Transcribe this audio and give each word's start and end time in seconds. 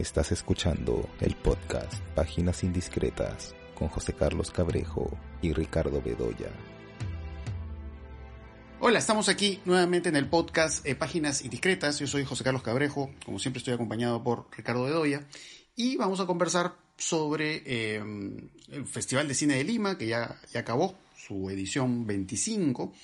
Estás 0.00 0.32
escuchando 0.32 1.10
el 1.20 1.36
podcast 1.36 2.02
Páginas 2.14 2.64
Indiscretas 2.64 3.54
con 3.74 3.88
José 3.88 4.14
Carlos 4.14 4.50
Cabrejo 4.50 5.10
y 5.42 5.52
Ricardo 5.52 6.00
Bedoya. 6.00 6.48
Hola, 8.80 8.98
estamos 8.98 9.28
aquí 9.28 9.60
nuevamente 9.66 10.08
en 10.08 10.16
el 10.16 10.26
podcast 10.26 10.86
eh, 10.86 10.94
Páginas 10.94 11.44
Indiscretas. 11.44 11.98
Yo 11.98 12.06
soy 12.06 12.24
José 12.24 12.44
Carlos 12.44 12.62
Cabrejo, 12.62 13.10
como 13.26 13.38
siempre 13.38 13.58
estoy 13.58 13.74
acompañado 13.74 14.24
por 14.24 14.46
Ricardo 14.56 14.84
Bedoya 14.84 15.26
y 15.76 15.98
vamos 15.98 16.18
a 16.20 16.26
conversar 16.26 16.76
sobre 16.96 17.62
eh, 17.66 18.02
el 18.70 18.86
Festival 18.86 19.28
de 19.28 19.34
Cine 19.34 19.56
de 19.56 19.64
Lima, 19.64 19.98
que 19.98 20.06
ya, 20.06 20.40
ya 20.50 20.60
acabó 20.60 20.94
su 21.14 21.50
edición 21.50 22.06
25. 22.06 22.94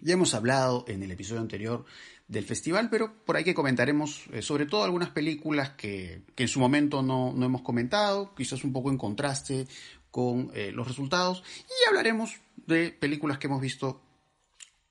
Ya 0.00 0.12
hemos 0.12 0.34
hablado 0.34 0.84
en 0.86 1.02
el 1.02 1.12
episodio 1.12 1.40
anterior 1.40 1.86
del 2.26 2.44
festival, 2.44 2.88
pero 2.90 3.14
por 3.24 3.36
ahí 3.36 3.44
que 3.44 3.54
comentaremos 3.54 4.24
eh, 4.32 4.40
sobre 4.40 4.66
todo 4.66 4.84
algunas 4.84 5.10
películas 5.10 5.70
que, 5.70 6.22
en 6.36 6.48
su 6.48 6.58
momento 6.58 7.02
no, 7.02 7.34
hemos 7.44 7.62
comentado, 7.62 8.34
quizás 8.34 8.64
un 8.64 8.72
poco 8.72 8.90
en 8.90 8.98
contraste 8.98 9.66
con 10.10 10.50
eh, 10.54 10.72
los 10.72 10.88
resultados, 10.88 11.42
y 11.68 11.88
hablaremos 11.88 12.40
de 12.66 12.90
películas 12.90 13.38
que 13.38 13.46
hemos 13.46 13.60
visto 13.60 14.00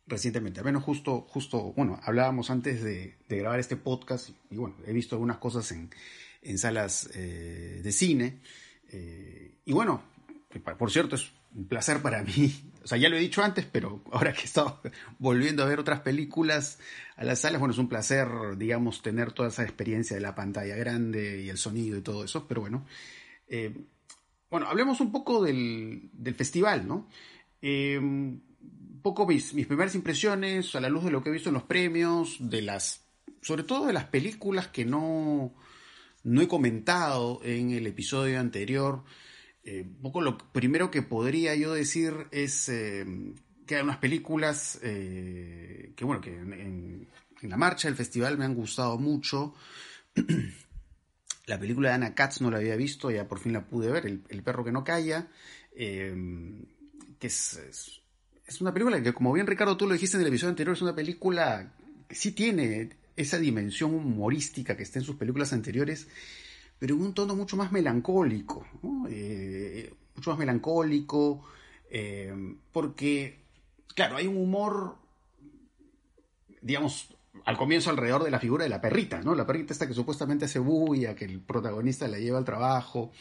recientemente. 0.05 0.59
Al 0.59 0.65
menos 0.65 0.83
justo, 0.83 1.21
justo, 1.29 1.73
bueno, 1.75 1.99
hablábamos 2.03 2.49
antes 2.49 2.83
de, 2.83 3.17
grabar 3.27 3.59
este 3.59 3.77
podcast 3.77 4.29
y 4.51 4.57
bueno, 4.57 4.75
he 4.85 4.93
visto 4.93 5.15
algunas 5.15 5.37
cosas 5.37 5.71
en, 5.71 5.89
en 6.41 6.57
salas 6.57 7.09
eh, 7.15 7.81
de 7.83 7.91
cine. 7.91 8.41
y 9.65 9.73
bueno, 9.73 10.03
por 10.77 10.91
cierto, 10.91 11.15
es 11.15 11.31
un 11.55 11.67
placer 11.67 12.01
para 12.01 12.23
mí. 12.23 12.53
O 12.83 12.87
sea, 12.87 12.97
ya 12.97 13.07
lo 13.07 13.15
he 13.15 13.21
dicho 13.21 13.41
antes, 13.41 13.65
pero 13.65 14.03
ahora 14.11 14.33
que 14.33 14.41
he 14.41 14.45
estado 14.45 14.81
volviendo 15.17 15.63
a 15.63 15.67
ver 15.67 15.79
otras 15.79 16.01
películas 16.01 16.79
a 17.15 17.23
las 17.23 17.39
salas, 17.39 17.59
bueno, 17.59 17.73
es 17.73 17.79
un 17.79 17.87
placer, 17.87 18.27
digamos, 18.57 19.01
tener 19.01 19.31
toda 19.31 19.49
esa 19.49 19.63
experiencia 19.63 20.15
de 20.17 20.21
la 20.21 20.35
pantalla 20.35 20.75
grande 20.75 21.41
y 21.41 21.49
el 21.49 21.57
sonido 21.57 21.97
y 21.97 22.01
todo 22.01 22.25
eso. 22.25 22.45
Pero 22.47 22.61
bueno, 22.61 22.85
eh, 23.47 23.73
bueno, 24.49 24.67
hablemos 24.67 24.99
un 24.99 25.11
poco 25.11 25.43
del, 25.43 26.11
festival, 26.35 26.87
¿no? 26.87 27.07
Eh, 27.61 27.97
un 27.97 28.99
poco 29.01 29.25
mis, 29.25 29.53
mis 29.53 29.67
primeras 29.67 29.95
impresiones 29.95 30.75
a 30.75 30.81
la 30.81 30.89
luz 30.89 31.05
de 31.05 31.11
lo 31.11 31.23
que 31.23 31.29
he 31.29 31.33
visto 31.33 31.49
en 31.49 31.55
los 31.55 31.63
premios, 31.63 32.37
de 32.39 32.61
las, 32.61 33.05
sobre 33.41 33.63
todo 33.63 33.85
de 33.85 33.93
las 33.93 34.05
películas 34.05 34.67
que 34.67 34.85
no, 34.85 35.55
no 36.23 36.41
he 36.41 36.47
comentado 36.47 37.39
en 37.43 37.71
el 37.71 37.87
episodio 37.87 38.39
anterior. 38.39 39.03
Eh, 39.65 39.81
un 39.81 40.01
poco 40.01 40.19
lo 40.19 40.37
primero 40.37 40.91
que 40.91 41.01
podría 41.01 41.55
yo 41.55 41.73
decir 41.73 42.27
es 42.31 42.67
eh, 42.67 43.05
que 43.65 43.75
hay 43.75 43.81
unas 43.81 43.97
películas 43.97 44.77
eh, 44.83 45.93
que, 45.95 46.03
bueno, 46.03 46.19
que 46.19 46.35
en, 46.35 47.07
la 47.43 47.55
marcha 47.57 47.87
del 47.87 47.95
festival 47.95 48.37
me 48.37 48.45
han 48.45 48.55
gustado 48.55 48.97
mucho. 48.97 49.53
la 51.45 51.59
película 51.59 51.89
de 51.89 51.95
Anna 51.95 52.15
Katz 52.15 52.41
no 52.41 52.51
la 52.51 52.57
había 52.57 52.75
visto, 52.75 53.09
ya 53.09 53.27
por 53.27 53.39
fin 53.39 53.53
la 53.53 53.65
pude 53.65 53.89
ver, 53.91 54.05
El, 54.05 54.43
perro 54.43 54.65
que 54.65 54.71
no 54.71 54.83
calla, 54.83 55.27
que 55.75 57.27
es, 57.27 58.01
es, 58.45 58.61
una 58.61 58.73
película 58.73 59.01
que, 59.01 59.13
como 59.13 59.33
bien 59.33 59.47
Ricardo 59.47 59.77
tú 59.77 59.87
lo 59.87 59.93
dijiste 59.93 60.17
en 60.17 60.21
el 60.21 60.27
episodio 60.27 60.51
anterior, 60.51 60.75
es 60.75 60.81
una 60.81 60.95
película 60.95 61.73
que 62.07 62.15
sí 62.15 62.31
tiene 62.31 62.97
esa 63.15 63.39
dimensión 63.39 63.93
humorística 63.93 64.75
que 64.77 64.83
está 64.83 64.99
en 64.99 65.05
sus 65.05 65.15
películas 65.15 65.53
anteriores 65.53 66.07
pero 66.83 66.95
en 66.95 67.01
un 67.01 67.13
tono 67.13 67.33
mucho 67.33 67.55
más 67.55 67.71
melancólico, 67.71 68.67
eh, 69.09 69.89
mucho 70.17 70.31
más 70.31 70.37
melancólico, 70.37 71.41
eh, 71.89 72.35
porque, 72.73 73.39
claro, 73.95 74.17
hay 74.17 74.27
un 74.27 74.35
humor, 74.35 74.97
digamos, 76.61 77.07
al 77.45 77.55
comienzo 77.55 77.89
alrededor 77.89 78.25
de 78.25 78.31
la 78.31 78.39
figura 78.41 78.65
de 78.65 78.69
la 78.69 78.81
perrita, 78.81 79.21
¿no? 79.21 79.33
La 79.33 79.47
perrita 79.47 79.71
esta 79.71 79.87
que 79.87 79.93
supuestamente 79.93 80.43
hace 80.43 80.59
bulla, 80.59 81.15
que 81.15 81.23
el 81.23 81.39
protagonista 81.39 82.05
la 82.09 82.19
lleva 82.19 82.37
al 82.37 82.43
trabajo, 82.43 83.13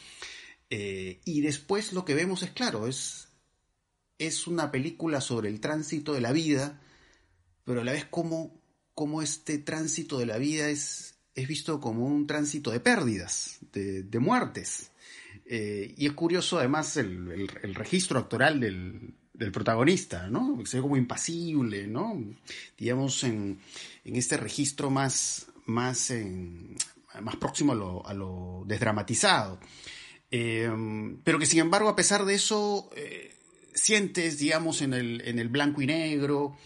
eh, 0.68 1.20
y 1.24 1.40
después 1.40 1.92
lo 1.92 2.04
que 2.04 2.16
vemos 2.16 2.42
es, 2.42 2.50
claro, 2.50 2.88
es, 2.88 3.28
es 4.18 4.48
una 4.48 4.72
película 4.72 5.20
sobre 5.20 5.48
el 5.48 5.60
tránsito 5.60 6.14
de 6.14 6.20
la 6.20 6.32
vida, 6.32 6.80
pero 7.62 7.82
a 7.82 7.84
la 7.84 7.92
vez 7.92 8.06
como, 8.06 8.60
como 8.96 9.22
este 9.22 9.58
tránsito 9.58 10.18
de 10.18 10.26
la 10.26 10.38
vida 10.38 10.68
es 10.68 11.11
es 11.34 11.48
visto 11.48 11.80
como 11.80 12.06
un 12.06 12.26
tránsito 12.26 12.70
de 12.70 12.80
pérdidas, 12.80 13.58
de, 13.72 14.18
muertes. 14.18 14.90
Eh, 15.46 15.94
y 15.96 16.06
es 16.06 16.12
curioso 16.12 16.58
además 16.58 16.96
el, 16.96 17.48
registro 17.74 18.18
actoral 18.18 18.60
del, 18.60 19.14
protagonista, 19.52 20.28
¿no? 20.28 20.64
Se 20.64 20.76
ve 20.76 20.82
como 20.82 20.96
impasible, 20.96 21.88
¿no? 21.88 22.22
Digamos, 22.78 23.24
en, 23.24 23.58
este 24.04 24.36
registro 24.36 24.88
más, 24.88 25.46
más, 25.66 26.12
más 27.20 27.36
próximo 27.36 27.72
a 28.04 28.14
lo, 28.14 28.64
desdramatizado. 28.66 29.58
Eh, 30.30 30.70
pero 31.24 31.38
que 31.38 31.46
sin 31.46 31.58
embargo, 31.60 31.88
a 31.88 31.96
pesar 31.96 32.24
de 32.24 32.34
eso, 32.34 32.88
eh, 32.94 33.34
sientes, 33.74 34.38
digamos, 34.38 34.80
en 34.80 34.94
el, 34.94 35.22
en 35.22 35.38
el 35.38 35.48
blanco 35.48 35.82
y 35.82 35.86
negro, 35.86 36.56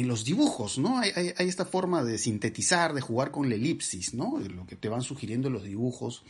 en 0.00 0.08
los 0.08 0.24
dibujos, 0.24 0.78
¿no? 0.78 0.98
Hay, 0.98 1.34
esta 1.38 1.64
forma 1.64 2.02
de 2.02 2.18
sintetizar, 2.18 2.94
de 2.94 3.00
jugar 3.00 3.30
con 3.30 3.48
la 3.48 3.54
elipsis, 3.54 4.14
¿no? 4.14 4.38
Lo 4.38 4.66
que 4.66 4.76
te 4.76 4.88
van 4.88 5.02
sugiriendo 5.02 5.50
los 5.50 5.64
dibujos. 5.64 6.24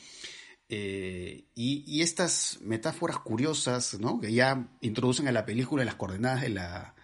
Eh, 0.68 1.44
y, 1.54 2.02
estas 2.02 2.58
metáforas 2.62 3.18
curiosas, 3.18 3.98
¿no? 4.00 4.20
Que 4.20 4.32
ya 4.32 4.68
introducen 4.80 5.28
a 5.28 5.32
la 5.32 5.46
película 5.46 5.84
las 5.84 5.94
coordenadas 5.94 6.42
de 6.42 6.50
la, 6.50 6.94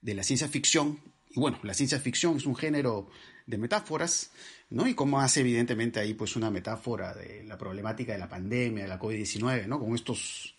de 0.00 0.14
la 0.14 0.22
ciencia 0.22 0.48
ficción. 0.48 1.00
Y 1.30 1.40
bueno, 1.40 1.58
la 1.62 1.74
ciencia 1.74 1.98
ficción 2.00 2.36
es 2.36 2.46
un 2.46 2.56
género 2.56 3.08
de 3.46 3.58
metáforas, 3.58 4.30
¿no? 4.68 4.86
Y 4.86 4.94
como 4.94 5.20
hace 5.20 5.40
evidentemente 5.40 6.00
ahí 6.00 6.14
pues 6.14 6.36
una 6.36 6.50
metáfora 6.50 7.14
de 7.14 7.44
la 7.44 7.56
problemática 7.56 8.12
de 8.12 8.18
la 8.18 8.28
pandemia, 8.28 8.84
de 8.84 8.88
la 8.88 8.98
COVID-19, 8.98 9.66
¿no? 9.66 9.80
Con 9.80 9.94
estos 9.94 10.54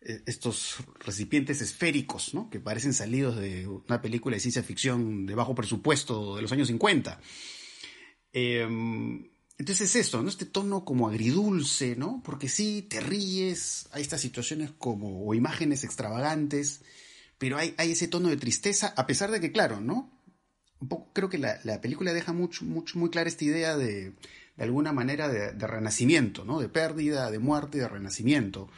estos 0.00 0.76
recipientes 1.00 1.60
esféricos, 1.60 2.32
¿no? 2.34 2.48
Que 2.50 2.60
parecen 2.60 2.94
salidos 2.94 3.36
de 3.36 3.66
una 3.66 4.00
película 4.00 4.36
de 4.36 4.40
ciencia 4.40 4.62
ficción 4.62 5.26
de 5.26 5.34
bajo 5.34 5.54
presupuesto 5.54 6.36
de 6.36 6.42
los 6.42 6.52
años 6.52 6.68
50. 6.68 7.20
Em, 8.32 9.28
entonces 9.58 9.90
es 9.90 10.06
esto, 10.06 10.22
¿no? 10.22 10.28
Este 10.28 10.46
tono 10.46 10.84
como 10.84 11.08
agridulce, 11.08 11.96
¿no? 11.96 12.22
Porque 12.24 12.48
sí, 12.48 12.86
te 12.88 13.00
ríes, 13.00 13.88
hay 13.90 14.02
estas 14.02 14.20
situaciones 14.20 14.70
como, 14.78 15.26
o 15.26 15.34
imágenes 15.34 15.82
extravagantes, 15.82 16.82
pero 17.38 17.58
hay, 17.58 17.74
hay 17.76 17.92
ese 17.92 18.06
tono 18.06 18.28
de 18.28 18.36
tristeza, 18.36 18.94
a 18.96 19.06
pesar 19.06 19.32
de 19.32 19.40
que, 19.40 19.50
claro, 19.50 19.80
¿no? 19.80 20.12
Un 20.80 20.88
poco, 20.88 21.12
creo 21.12 21.28
que 21.28 21.38
la, 21.38 21.80
película 21.80 22.12
deja 22.12 22.32
mucho, 22.32 22.64
mucho, 22.64 23.00
muy 23.00 23.10
clara 23.10 23.28
esta 23.28 23.44
idea 23.44 23.76
de, 23.76 24.12
de 24.56 24.64
alguna 24.64 24.92
manera, 24.92 25.28
de, 25.28 25.52
de 25.52 25.66
renacimiento, 25.66 26.44
¿no? 26.44 26.60
De 26.60 26.68
pérdida, 26.68 27.32
de 27.32 27.40
muerte, 27.40 27.78
de 27.78 27.88
renacimiento. 27.88 28.70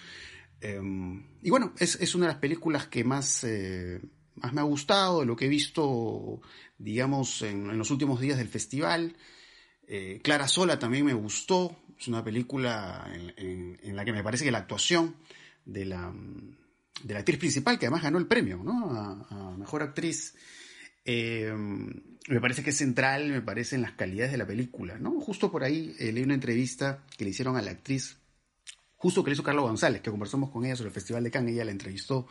Em, 0.61 1.23
y 1.43 1.51
bueno, 1.51 1.73
es, 1.79 2.15
una 2.15 2.27
de 2.27 2.33
las 2.33 2.41
películas 2.41 2.87
que 2.87 3.03
más, 3.05 3.45
eh, 3.45 4.01
más 4.37 4.53
me 4.53 4.61
ha 4.61 4.65
gustado, 4.65 5.21
de 5.21 5.27
lo 5.27 5.37
que 5.37 5.47
he 5.47 5.49
visto, 5.49 6.41
digamos, 6.79 7.43
en, 7.43 7.77
los 7.79 7.91
últimos 7.91 8.21
días 8.21 8.39
del 8.39 8.49
festival. 8.49 9.17
Eh, 9.87 10.21
Clara 10.23 10.49
Sola 10.49 10.79
también 10.79 11.07
me 11.07 11.15
gustó, 11.15 11.77
es 11.99 12.09
una 12.09 12.23
película 12.23 13.11
en, 13.37 13.97
la 13.97 14.05
que 14.05 14.13
me 14.13 14.23
parece 14.23 14.45
que 14.45 14.51
la 14.51 14.59
actuación 14.59 15.17
de 15.65 15.85
la, 15.87 16.13
de 17.03 17.15
la 17.15 17.21
actriz 17.21 17.39
principal, 17.39 17.79
que 17.79 17.87
además 17.87 18.03
ganó 18.03 18.19
el 18.19 18.27
premio, 18.27 18.63
¿no? 18.63 18.91
A, 18.91 19.57
Mejor 19.57 19.83
Actriz, 19.83 20.35
em, 21.05 21.93
me 22.29 22.41
parece 22.41 22.63
que 22.63 22.71
es 22.71 22.77
central, 22.77 23.29
me 23.29 23.43
parece 23.43 23.77
en 23.77 23.83
las 23.83 23.93
calidades 23.93 24.33
de 24.33 24.39
la 24.39 24.47
película, 24.47 24.99
¿no? 24.99 25.21
Justo 25.21 25.51
por 25.51 25.65
ahí 25.65 25.95
eh, 25.99 26.13
leí 26.13 26.23
una 26.23 26.35
entrevista 26.35 27.05
que 27.17 27.25
le 27.25 27.31
hicieron 27.31 27.57
a 27.57 27.63
la 27.63 27.73
actriz 27.73 28.20
justo 29.01 29.25
que 29.25 29.31
le 29.31 29.35
hizo 29.35 29.43
Carlos 29.43 29.65
González, 29.65 30.03
que 30.03 30.11
conversamos 30.11 30.51
con 30.51 30.65
ella 30.65 30.77
sobre 30.77 30.89
el 30.89 30.95
Festival 30.95 31.25
de 31.25 31.31
Cannes, 31.31 31.55
ella 31.55 31.65
la 31.65 31.71
entrevistó 31.71 32.27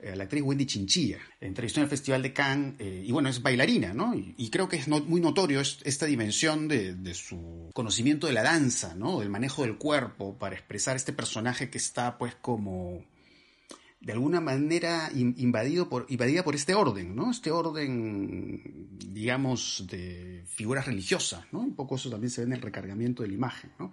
eh, 0.00 0.10
a 0.10 0.16
la 0.16 0.24
actriz 0.24 0.42
Wendy 0.42 0.66
Chinchilla, 0.66 1.18
la 1.40 1.46
entrevistó 1.46 1.78
en 1.78 1.84
el 1.84 1.90
Festival 1.90 2.22
de 2.22 2.32
Cannes, 2.32 2.74
eh, 2.80 3.04
y 3.06 3.12
bueno, 3.12 3.28
es 3.28 3.40
bailarina, 3.40 3.94
¿no? 3.94 4.14
Y, 4.16 4.50
creo 4.50 4.68
que 4.68 4.76
es 4.76 4.88
muy 4.88 5.20
notorio 5.20 5.60
esta 5.60 6.06
dimensión 6.06 6.66
de, 6.66 7.14
su 7.14 7.70
conocimiento 7.72 8.26
de 8.26 8.32
la 8.32 8.42
danza, 8.42 8.96
¿no? 8.96 9.20
Del 9.20 9.30
manejo 9.30 9.62
del 9.62 9.76
cuerpo 9.76 10.36
para 10.36 10.56
expresar 10.56 10.96
este 10.96 11.12
personaje 11.12 11.70
que 11.70 11.78
está 11.78 12.18
pues 12.18 12.34
como 12.34 13.04
de 14.00 14.12
alguna 14.12 14.40
manera 14.40 15.10
invadido 15.14 15.88
por, 15.88 16.06
invadida 16.08 16.42
por 16.42 16.56
este 16.56 16.74
orden, 16.74 17.14
¿no? 17.14 17.30
Este 17.30 17.52
orden, 17.52 18.88
digamos, 19.12 19.84
de 19.88 20.42
figuras 20.48 20.86
religiosas, 20.86 21.44
¿no? 21.52 21.60
Un 21.60 21.76
poco 21.76 21.94
eso 21.94 22.10
también 22.10 22.30
se 22.30 22.40
ve 22.40 22.48
en 22.48 22.52
el 22.54 22.62
recargamiento 22.62 23.22
de 23.22 23.28
la 23.28 23.34
imagen, 23.34 23.70
¿no? 23.78 23.92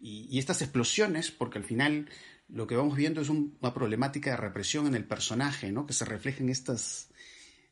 Y, 0.00 0.38
estas 0.38 0.62
explosiones, 0.62 1.30
porque 1.30 1.58
al 1.58 1.64
final 1.64 2.08
lo 2.48 2.66
que 2.66 2.76
vamos 2.76 2.96
viendo 2.96 3.20
es 3.20 3.28
una 3.28 3.74
problemática 3.74 4.30
de 4.30 4.36
represión 4.36 4.86
en 4.86 4.94
el 4.94 5.04
personaje, 5.04 5.70
¿no? 5.70 5.86
que 5.86 5.92
se 5.92 6.04
refleja 6.04 6.42
en 6.42 6.48
estas 6.48 7.10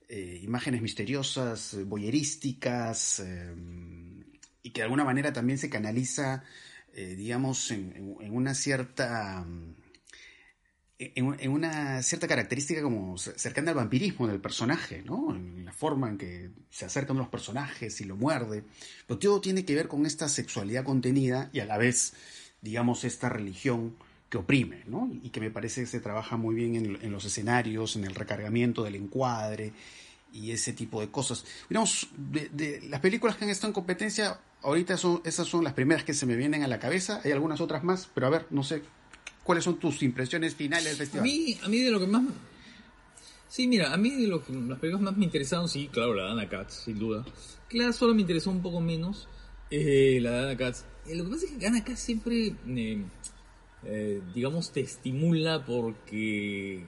eh, 0.08 0.40
imágenes 0.42 0.82
misteriosas, 0.82 1.74
eh, 1.74 1.84
boyerísticas, 1.84 3.20
eh, 3.20 3.54
y 4.62 4.70
que 4.70 4.80
de 4.80 4.84
alguna 4.84 5.04
manera 5.04 5.32
también 5.32 5.58
se 5.58 5.70
canaliza, 5.70 6.42
digamos, 6.92 7.70
en, 7.70 8.16
una 8.32 8.54
cierta 8.54 9.46
en, 10.98 11.50
una 11.50 12.02
cierta 12.02 12.26
característica 12.26 12.82
como 12.82 13.18
cercana 13.18 13.70
al 13.70 13.76
vampirismo 13.76 14.26
del 14.26 14.40
personaje, 14.40 15.02
¿no? 15.04 15.34
En 15.34 15.64
la 15.64 15.72
forma 15.72 16.08
en 16.08 16.16
que 16.16 16.50
se 16.70 16.86
acercan 16.86 17.18
los 17.18 17.28
personajes 17.28 18.00
y 18.00 18.04
lo 18.04 18.16
muerde. 18.16 18.64
Pero 19.06 19.18
todo 19.18 19.40
tiene 19.40 19.64
que 19.64 19.74
ver 19.74 19.88
con 19.88 20.06
esta 20.06 20.28
sexualidad 20.28 20.84
contenida 20.84 21.50
y 21.52 21.60
a 21.60 21.66
la 21.66 21.76
vez, 21.76 22.14
digamos, 22.62 23.04
esta 23.04 23.28
religión 23.28 23.94
que 24.30 24.38
oprime, 24.38 24.84
¿no? 24.86 25.10
Y 25.22 25.30
que 25.30 25.40
me 25.40 25.50
parece 25.50 25.82
que 25.82 25.86
se 25.86 26.00
trabaja 26.00 26.36
muy 26.36 26.54
bien 26.54 26.98
en, 27.00 27.12
los 27.12 27.24
escenarios, 27.26 27.96
en 27.96 28.04
el 28.04 28.14
recargamiento 28.14 28.82
del 28.82 28.94
encuadre 28.94 29.72
y 30.32 30.50
ese 30.52 30.72
tipo 30.72 31.00
de 31.00 31.10
cosas. 31.10 31.44
Digamos, 31.68 32.08
de, 32.16 32.80
las 32.88 33.00
películas 33.00 33.36
que 33.36 33.44
han 33.44 33.50
estado 33.50 33.68
en 33.68 33.74
competencia, 33.74 34.40
ahorita 34.62 34.96
son, 34.96 35.20
esas 35.24 35.46
son 35.46 35.62
las 35.62 35.74
primeras 35.74 36.04
que 36.04 36.14
se 36.14 36.24
me 36.24 36.36
vienen 36.36 36.62
a 36.62 36.68
la 36.68 36.78
cabeza. 36.78 37.20
Hay 37.22 37.32
algunas 37.32 37.60
otras 37.60 37.84
más, 37.84 38.08
pero 38.14 38.26
a 38.26 38.30
ver, 38.30 38.46
no 38.48 38.64
sé 38.64 38.82
¿Cuáles 39.46 39.62
son 39.62 39.78
tus 39.78 40.02
impresiones 40.02 40.56
finales 40.56 40.86
del 40.86 40.96
festival? 40.96 41.20
A 41.20 41.22
mí, 41.22 41.56
a 41.62 41.68
mí 41.68 41.78
de 41.78 41.90
lo 41.92 42.00
que 42.00 42.08
más... 42.08 42.24
Sí, 43.46 43.68
mira, 43.68 43.92
a 43.92 43.96
mí 43.96 44.10
de 44.10 44.26
lo 44.26 44.44
que 44.44 44.52
las 44.52 44.80
películas 44.80 45.02
más 45.02 45.16
me 45.16 45.24
interesaron, 45.24 45.68
sí, 45.68 45.88
claro, 45.92 46.14
la 46.14 46.24
Dana 46.24 46.48
Katz, 46.48 46.82
sin 46.84 46.98
duda. 46.98 47.24
Claro, 47.68 47.92
solo 47.92 48.12
me 48.12 48.22
interesó 48.22 48.50
un 48.50 48.60
poco 48.60 48.80
menos 48.80 49.28
eh, 49.70 50.18
la 50.20 50.32
Dana 50.32 50.56
Katz. 50.56 50.84
Eh, 51.06 51.14
lo 51.14 51.24
que 51.24 51.30
pasa 51.30 51.44
es 51.46 51.52
que 51.52 51.58
Dana 51.58 51.84
Katz 51.84 52.00
siempre, 52.00 52.56
eh, 53.84 54.20
digamos, 54.34 54.72
te 54.72 54.80
estimula 54.80 55.64
porque 55.64 56.84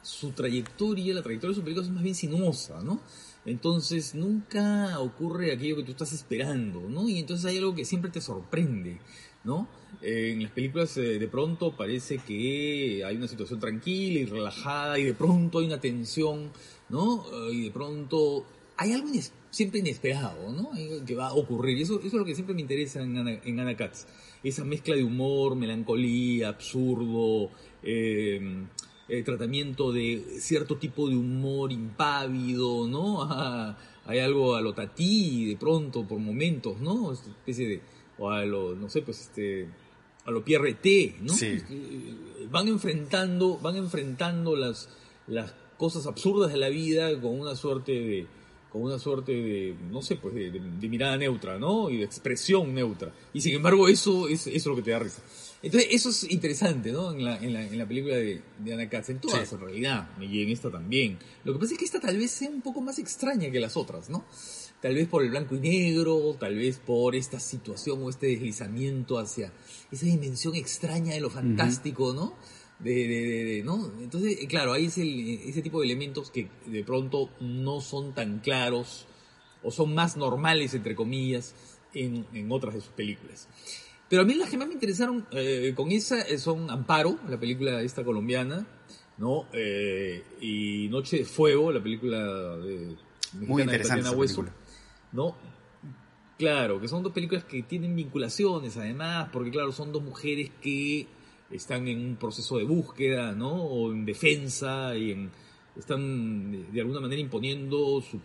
su 0.00 0.30
trayectoria, 0.30 1.12
la 1.12 1.22
trayectoria 1.22 1.50
de 1.50 1.54
sus 1.56 1.64
películas 1.64 1.88
es 1.88 1.92
más 1.92 2.04
bien 2.04 2.14
sinuosa, 2.14 2.80
¿no? 2.84 3.00
Entonces 3.44 4.14
nunca 4.14 5.00
ocurre 5.00 5.52
aquello 5.52 5.74
que 5.74 5.82
tú 5.82 5.90
estás 5.90 6.12
esperando, 6.12 6.82
¿no? 6.88 7.08
Y 7.08 7.18
entonces 7.18 7.46
hay 7.46 7.58
algo 7.58 7.74
que 7.74 7.84
siempre 7.84 8.12
te 8.12 8.20
sorprende. 8.20 9.00
¿no? 9.46 9.68
En 10.02 10.42
las 10.42 10.52
películas 10.52 10.96
eh, 10.96 11.18
de 11.18 11.28
pronto 11.28 11.72
parece 11.76 12.18
que 12.18 13.02
hay 13.04 13.16
una 13.16 13.28
situación 13.28 13.60
tranquila 13.60 14.20
y 14.20 14.26
relajada 14.26 14.98
y 14.98 15.04
de 15.04 15.14
pronto 15.14 15.58
hay 15.58 15.66
una 15.66 15.80
tensión, 15.80 16.50
¿no? 16.88 17.24
Eh, 17.32 17.52
y 17.52 17.64
de 17.64 17.70
pronto 17.70 18.44
hay 18.76 18.92
algo 18.92 19.08
siempre 19.50 19.80
inesperado, 19.80 20.52
¿no? 20.52 20.70
Que 21.06 21.14
va 21.14 21.28
a 21.28 21.34
ocurrir. 21.34 21.78
Y 21.78 21.82
eso, 21.82 21.98
eso 21.98 22.06
es 22.08 22.12
lo 22.12 22.24
que 22.24 22.34
siempre 22.34 22.54
me 22.54 22.60
interesa 22.60 23.02
en 23.02 23.16
Ana, 23.16 23.40
en 23.42 23.74
Katz. 23.74 24.06
Esa 24.42 24.64
mezcla 24.64 24.94
de 24.94 25.02
humor, 25.02 25.56
melancolía, 25.56 26.48
absurdo, 26.48 27.50
eh, 27.82 28.66
tratamiento 29.24 29.92
de 29.92 30.24
cierto 30.40 30.76
tipo 30.76 31.08
de 31.08 31.16
humor 31.16 31.72
impávido, 31.72 32.86
¿no? 32.86 33.26
hay 34.04 34.18
algo 34.18 34.54
a 34.54 34.60
lo 34.60 34.74
tatí 34.74 35.46
de 35.46 35.56
pronto, 35.56 36.06
por 36.06 36.18
momentos, 36.18 36.78
¿no? 36.80 37.12
Especie 37.12 37.68
de 37.68 37.96
o 38.18 38.30
a 38.30 38.44
lo, 38.44 38.74
no 38.74 38.88
sé, 38.88 39.02
pues 39.02 39.20
este, 39.22 39.68
a 40.26 40.30
lo 40.30 40.44
PRT, 40.44 41.20
¿no? 41.22 41.32
Sí. 41.32 41.62
Van 42.50 42.68
enfrentando, 42.68 43.58
van 43.58 43.76
enfrentando 43.76 44.56
las, 44.56 44.88
las 45.26 45.54
cosas 45.76 46.06
absurdas 46.06 46.52
de 46.52 46.58
la 46.58 46.68
vida 46.68 47.18
con 47.20 47.38
una 47.40 47.54
suerte 47.54 47.92
de, 47.92 48.26
con 48.70 48.82
una 48.82 48.98
suerte 48.98 49.32
de, 49.32 49.74
no 49.90 50.02
sé, 50.02 50.16
pues 50.16 50.34
de, 50.34 50.50
mirada 50.88 51.16
neutra, 51.16 51.58
¿no? 51.58 51.90
Y 51.90 51.98
de 51.98 52.04
expresión 52.04 52.74
neutra. 52.74 53.12
Y 53.32 53.40
sin 53.40 53.54
embargo 53.54 53.88
eso 53.88 54.28
es, 54.28 54.46
eso 54.46 54.56
es 54.56 54.66
lo 54.66 54.76
que 54.76 54.82
te 54.82 54.90
da 54.90 54.98
risa. 54.98 55.22
Entonces 55.62 55.88
eso 55.92 56.10
es 56.10 56.30
interesante, 56.30 56.92
¿no? 56.92 57.12
En 57.12 57.24
la, 57.24 57.38
en 57.38 57.52
la, 57.52 57.64
en 57.64 57.78
la 57.78 57.86
película 57.86 58.16
de, 58.16 58.42
de 58.58 58.74
Ana 58.74 58.88
Katz, 58.88 59.10
en 59.10 59.20
todas 59.20 59.52
en 59.52 59.60
realidad, 59.60 60.10
y 60.20 60.42
en 60.42 60.50
esta 60.50 60.70
también. 60.70 61.18
Lo 61.44 61.52
que 61.52 61.58
pasa 61.58 61.72
es 61.72 61.78
que 61.78 61.84
esta 61.84 62.00
tal 62.00 62.18
vez 62.18 62.30
sea 62.30 62.50
un 62.50 62.62
poco 62.62 62.80
más 62.80 62.98
extraña 62.98 63.50
que 63.50 63.60
las 63.60 63.76
otras, 63.76 64.10
¿no? 64.10 64.24
Tal 64.80 64.94
vez 64.94 65.08
por 65.08 65.22
el 65.22 65.30
blanco 65.30 65.56
y 65.56 65.60
negro, 65.60 66.36
tal 66.38 66.56
vez 66.56 66.78
por 66.78 67.14
esta 67.14 67.40
situación 67.40 68.02
o 68.02 68.10
este 68.10 68.26
deslizamiento 68.26 69.18
hacia 69.18 69.52
esa 69.90 70.06
dimensión 70.06 70.54
extraña 70.54 71.14
de 71.14 71.20
lo 71.20 71.30
fantástico, 71.30 72.12
¿no? 72.12 72.34
De, 72.78 72.92
de, 73.08 73.62
¿no? 73.64 73.90
Entonces, 74.00 74.38
eh, 74.42 74.46
claro, 74.46 74.74
hay 74.74 74.86
ese, 74.86 75.02
ese 75.48 75.62
tipo 75.62 75.80
de 75.80 75.86
elementos 75.86 76.30
que 76.30 76.48
de 76.66 76.84
pronto 76.84 77.30
no 77.40 77.80
son 77.80 78.14
tan 78.14 78.40
claros 78.40 79.06
o 79.62 79.70
son 79.70 79.94
más 79.94 80.16
normales, 80.18 80.74
entre 80.74 80.94
comillas, 80.94 81.54
en, 81.94 82.26
en 82.34 82.52
otras 82.52 82.74
de 82.74 82.80
sus 82.82 82.90
películas. 82.90 83.48
Pero 84.10 84.22
a 84.22 84.24
mí 84.26 84.34
las 84.34 84.50
que 84.50 84.58
más 84.58 84.68
me 84.68 84.74
interesaron 84.74 85.26
eh, 85.32 85.72
con 85.74 85.90
esa 85.90 86.20
eh, 86.20 86.38
son 86.38 86.70
Amparo, 86.70 87.18
la 87.28 87.40
película 87.40 87.80
esta 87.80 88.04
colombiana, 88.04 88.66
¿no? 89.16 89.46
y 90.40 90.88
Noche 90.90 91.18
de 91.18 91.24
Fuego, 91.24 91.72
la 91.72 91.82
película 91.82 92.18
de 92.58 92.94
Muy 93.32 93.62
interesante 93.62 94.06
¿no? 95.12 95.36
Claro, 96.38 96.80
que 96.80 96.88
son 96.88 97.02
dos 97.02 97.12
películas 97.12 97.44
que 97.44 97.62
tienen 97.62 97.96
vinculaciones 97.96 98.76
además, 98.76 99.30
porque 99.32 99.50
claro, 99.50 99.72
son 99.72 99.92
dos 99.92 100.02
mujeres 100.02 100.50
que 100.60 101.06
están 101.50 101.88
en 101.88 101.98
un 102.04 102.16
proceso 102.16 102.58
de 102.58 102.64
búsqueda, 102.64 103.32
¿no? 103.32 103.52
O 103.52 103.92
en 103.92 104.04
defensa 104.04 104.94
y 104.96 105.12
en, 105.12 105.30
están 105.76 106.72
de 106.72 106.80
alguna 106.80 107.00
manera 107.00 107.20
imponiendo 107.20 108.00
su 108.02 108.20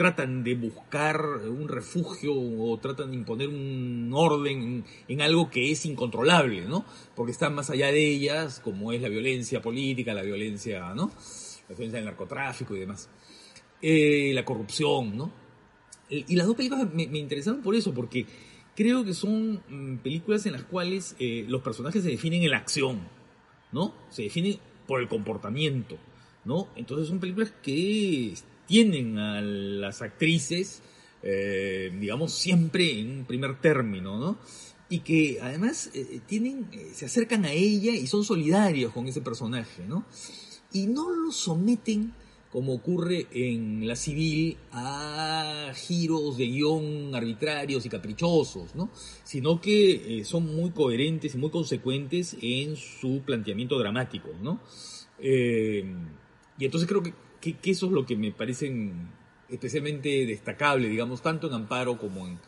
tratan 0.00 0.42
de 0.42 0.54
buscar 0.54 1.20
un 1.20 1.68
refugio 1.68 2.32
o 2.34 2.78
tratan 2.78 3.10
de 3.10 3.18
imponer 3.18 3.48
un 3.48 4.10
orden 4.14 4.82
en, 5.08 5.20
algo 5.20 5.50
que 5.50 5.70
es 5.70 5.84
incontrolable, 5.84 6.62
¿no? 6.62 6.86
Porque 7.14 7.32
está 7.32 7.50
más 7.50 7.68
allá 7.68 7.88
de 7.88 8.06
ellas, 8.06 8.60
como 8.60 8.92
es 8.92 9.02
la 9.02 9.10
violencia 9.10 9.60
política, 9.60 10.14
la 10.14 10.22
violencia, 10.22 10.94
¿no? 10.94 11.10
La 11.68 11.74
violencia 11.74 11.98
del 11.98 12.06
narcotráfico 12.06 12.74
y 12.74 12.80
demás. 12.80 13.10
Eh, 13.82 14.32
la 14.32 14.42
corrupción, 14.42 15.18
¿no? 15.18 15.32
Y 16.10 16.34
las 16.34 16.46
dos 16.46 16.56
películas 16.56 16.92
me, 16.92 17.04
interesaron 17.04 17.62
por 17.62 17.76
eso, 17.76 17.94
porque 17.94 18.26
creo 18.74 19.04
que 19.04 19.14
son 19.14 19.62
mm, 19.68 19.98
películas 19.98 20.44
en 20.46 20.52
las 20.52 20.64
cuales 20.64 21.14
eh, 21.20 21.44
los 21.48 21.62
personajes 21.62 22.02
se 22.02 22.10
definen 22.10 22.42
en 22.42 22.50
la 22.50 22.58
acción, 22.58 23.00
¿no? 23.70 23.94
Se 24.10 24.22
definen 24.22 24.58
por 24.88 25.00
el 25.00 25.08
comportamiento, 25.08 25.96
¿no? 26.44 26.68
Entonces 26.74 27.08
son 27.08 27.20
películas 27.20 27.52
que 27.62 28.34
tienen 28.66 29.18
a 29.18 29.40
las 29.40 30.02
actrices, 30.02 30.82
eh, 31.22 31.96
digamos, 32.00 32.32
siempre 32.32 32.98
en 32.98 33.24
primer 33.24 33.60
término, 33.60 34.18
¿no? 34.18 34.38
Y 34.88 35.00
que 35.00 35.38
además 35.40 35.90
eh, 35.94 36.20
tienen, 36.26 36.68
se 36.92 37.06
acercan 37.06 37.44
a 37.44 37.52
ella 37.52 37.92
y 37.92 38.08
son 38.08 38.24
solidarios 38.24 38.92
con 38.92 39.06
ese 39.06 39.20
personaje, 39.20 39.84
¿no? 39.86 40.04
Y 40.72 40.88
no 40.88 41.10
lo 41.10 41.30
someten 41.30 42.12
como 42.50 42.74
ocurre 42.74 43.28
en 43.30 43.86
la 43.86 43.94
civil, 43.94 44.56
a 44.72 45.72
giros 45.74 46.36
de 46.36 46.46
guion 46.46 47.14
arbitrarios 47.14 47.86
y 47.86 47.88
caprichosos, 47.88 48.74
¿no? 48.74 48.90
sino 49.22 49.60
que 49.60 50.18
eh, 50.18 50.24
son 50.24 50.46
muy 50.46 50.70
coherentes 50.70 51.34
y 51.34 51.38
muy 51.38 51.50
consecuentes 51.50 52.36
en 52.42 52.74
su 52.74 53.22
planteamiento 53.24 53.78
dramático. 53.78 54.30
¿no? 54.42 54.60
Eh, 55.20 55.84
y 56.58 56.64
entonces 56.64 56.88
creo 56.88 57.02
que, 57.02 57.14
que, 57.40 57.70
eso 57.70 57.86
es 57.86 57.92
lo 57.92 58.04
que 58.04 58.16
me 58.16 58.32
parece 58.32 58.92
especialmente 59.48 60.26
destacable, 60.26 60.88
digamos, 60.88 61.22
tanto 61.22 61.46
en 61.46 61.54
Amparo 61.54 61.98
como 61.98 62.26
en, 62.26 62.40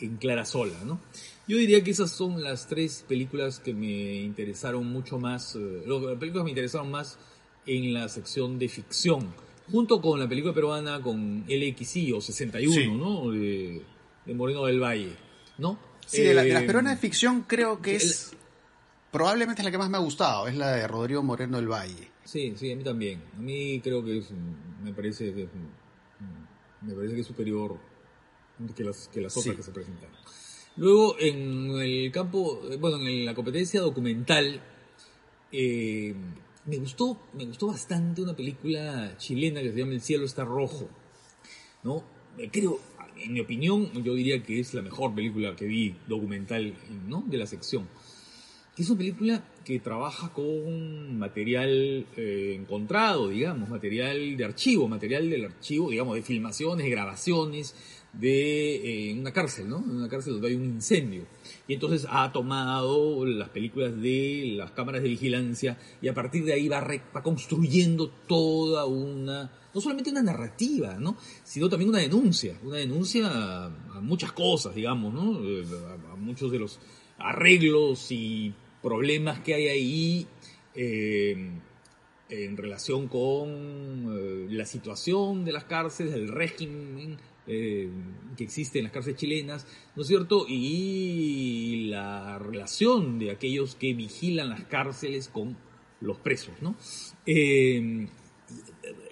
en 0.00 0.16
Clara 0.16 0.44
Sola. 0.44 0.82
¿no? 0.84 0.98
Yo 1.46 1.56
diría 1.58 1.84
que 1.84 1.92
esas 1.92 2.10
son 2.10 2.42
las 2.42 2.66
tres 2.66 3.04
películas 3.06 3.60
que 3.60 3.72
me 3.72 4.16
interesaron 4.16 4.84
mucho 4.88 5.20
más, 5.20 5.54
eh, 5.54 5.84
las 5.86 6.18
películas 6.18 6.42
que 6.42 6.44
me 6.44 6.50
interesaron 6.50 6.90
más 6.90 7.20
en 7.66 7.94
la 7.94 8.08
sección 8.08 8.58
de 8.58 8.68
ficción 8.68 9.43
junto 9.70 10.00
con 10.00 10.18
la 10.20 10.28
película 10.28 10.54
peruana 10.54 11.00
con 11.00 11.44
LXI 11.48 12.12
o 12.12 12.20
61, 12.20 12.96
¿no? 12.96 13.30
De, 13.30 13.82
Moreno 14.34 14.64
del 14.66 14.80
Valle, 14.80 15.16
¿no? 15.58 15.78
Sí, 16.06 16.22
de, 16.22 16.34
las 16.34 16.46
eh, 16.46 16.66
peruanas 16.66 16.94
de 16.94 17.00
ficción 17.00 17.42
creo 17.42 17.80
que 17.80 17.96
es 17.96 18.34
probablemente 19.10 19.62
es 19.62 19.64
la 19.64 19.70
que 19.70 19.78
más 19.78 19.88
me 19.88 19.96
ha 19.96 20.00
gustado, 20.00 20.48
es 20.48 20.56
la 20.56 20.72
de 20.72 20.88
Rodrigo 20.88 21.22
Moreno 21.22 21.56
del 21.56 21.68
Valle. 21.68 22.10
Sí, 22.24 22.54
sí, 22.56 22.72
a 22.72 22.76
mí 22.76 22.82
también. 22.82 23.22
A 23.36 23.40
mí 23.40 23.80
creo 23.80 24.04
que 24.04 24.18
es, 24.18 24.30
me 24.82 24.92
parece 24.92 25.32
que 25.32 25.44
es, 25.44 25.48
me 26.80 26.94
parece 26.94 27.14
que 27.14 27.20
es 27.20 27.26
superior 27.26 27.78
que 28.74 28.84
las, 28.84 29.08
que 29.08 29.20
las 29.20 29.36
otras 29.36 29.56
que 29.56 29.62
se 29.62 29.70
presentaron. 29.70 30.16
Luego, 30.76 31.16
en 31.20 31.70
el 31.80 32.10
campo, 32.10 32.60
bueno, 32.80 32.96
en 33.06 33.24
la 33.24 33.34
competencia 33.34 33.80
documental, 33.80 34.60
eh, 35.52 36.14
me 36.66 36.78
gustó, 36.78 37.18
me 37.34 37.44
gustó 37.44 37.68
bastante 37.68 38.22
una 38.22 38.34
película 38.34 39.14
chilena 39.18 39.60
que 39.60 39.72
se 39.72 39.78
llama 39.78 39.92
El 39.92 40.00
cielo 40.00 40.24
está 40.24 40.44
rojo. 40.44 40.88
¿No? 41.82 42.02
Eh, 42.38 42.48
creo, 42.50 42.80
en 43.16 43.32
mi 43.32 43.40
opinión, 43.40 43.92
yo 44.02 44.14
diría 44.14 44.42
que 44.42 44.60
es 44.60 44.74
la 44.74 44.82
mejor 44.82 45.14
película 45.14 45.54
que 45.54 45.66
vi 45.66 45.96
documental 46.08 46.74
¿no? 47.06 47.22
de 47.26 47.38
la 47.38 47.46
sección. 47.46 47.88
Es 48.76 48.88
una 48.90 48.98
película 48.98 49.44
que 49.64 49.78
trabaja 49.78 50.32
con 50.32 51.16
material 51.16 52.06
eh, 52.16 52.56
encontrado, 52.58 53.28
digamos, 53.28 53.68
material 53.68 54.36
de 54.36 54.44
archivo, 54.44 54.88
material 54.88 55.30
del 55.30 55.44
archivo, 55.44 55.90
digamos, 55.90 56.16
de 56.16 56.22
filmaciones, 56.22 56.84
de 56.84 56.90
grabaciones, 56.90 57.76
de 58.12 59.10
eh, 59.10 59.14
una 59.14 59.32
cárcel, 59.32 59.68
¿no? 59.68 59.78
En 59.78 59.90
una 59.90 60.08
cárcel 60.08 60.32
donde 60.34 60.48
hay 60.48 60.54
un 60.54 60.64
incendio. 60.64 61.24
Y 61.66 61.74
entonces 61.74 62.06
ha 62.10 62.30
tomado 62.30 63.24
las 63.24 63.48
películas 63.48 64.00
de 64.00 64.54
las 64.56 64.72
cámaras 64.72 65.02
de 65.02 65.08
vigilancia 65.08 65.78
y 66.02 66.08
a 66.08 66.14
partir 66.14 66.44
de 66.44 66.52
ahí 66.52 66.68
va, 66.68 66.80
va 66.80 67.22
construyendo 67.22 68.10
toda 68.28 68.84
una, 68.84 69.50
no 69.72 69.80
solamente 69.80 70.10
una 70.10 70.22
narrativa, 70.22 70.96
¿no? 70.98 71.16
Sino 71.42 71.70
también 71.70 71.88
una 71.88 72.00
denuncia, 72.00 72.58
una 72.62 72.76
denuncia 72.76 73.28
a, 73.30 74.00
muchas 74.02 74.32
cosas, 74.32 74.74
digamos, 74.74 75.14
¿no? 75.14 75.42
Eh, 75.42 75.64
a, 76.12 76.16
muchos 76.16 76.52
de 76.52 76.58
los 76.58 76.80
arreglos 77.16 78.10
y 78.10 78.52
problemas 78.82 79.40
que 79.40 79.54
hay 79.54 79.68
ahí. 79.68 80.26
Eh, 80.74 81.60
en 82.28 82.56
relación 82.56 83.08
con 83.08 83.48
eh, 84.16 84.46
la 84.50 84.64
situación 84.64 85.44
de 85.44 85.52
las 85.52 85.64
cárceles, 85.64 86.14
el 86.14 86.28
régimen 86.28 87.18
eh, 87.46 87.90
que 88.36 88.44
existe 88.44 88.78
en 88.78 88.84
las 88.84 88.92
cárceles 88.92 89.18
chilenas, 89.18 89.66
¿no 89.94 90.02
es 90.02 90.08
cierto? 90.08 90.46
Y 90.48 91.86
la 91.90 92.38
relación 92.38 93.18
de 93.18 93.30
aquellos 93.30 93.74
que 93.74 93.94
vigilan 93.94 94.48
las 94.48 94.64
cárceles 94.64 95.28
con 95.28 95.56
los 96.00 96.18
presos, 96.18 96.54
¿no? 96.60 96.74
Eh, 97.26 98.08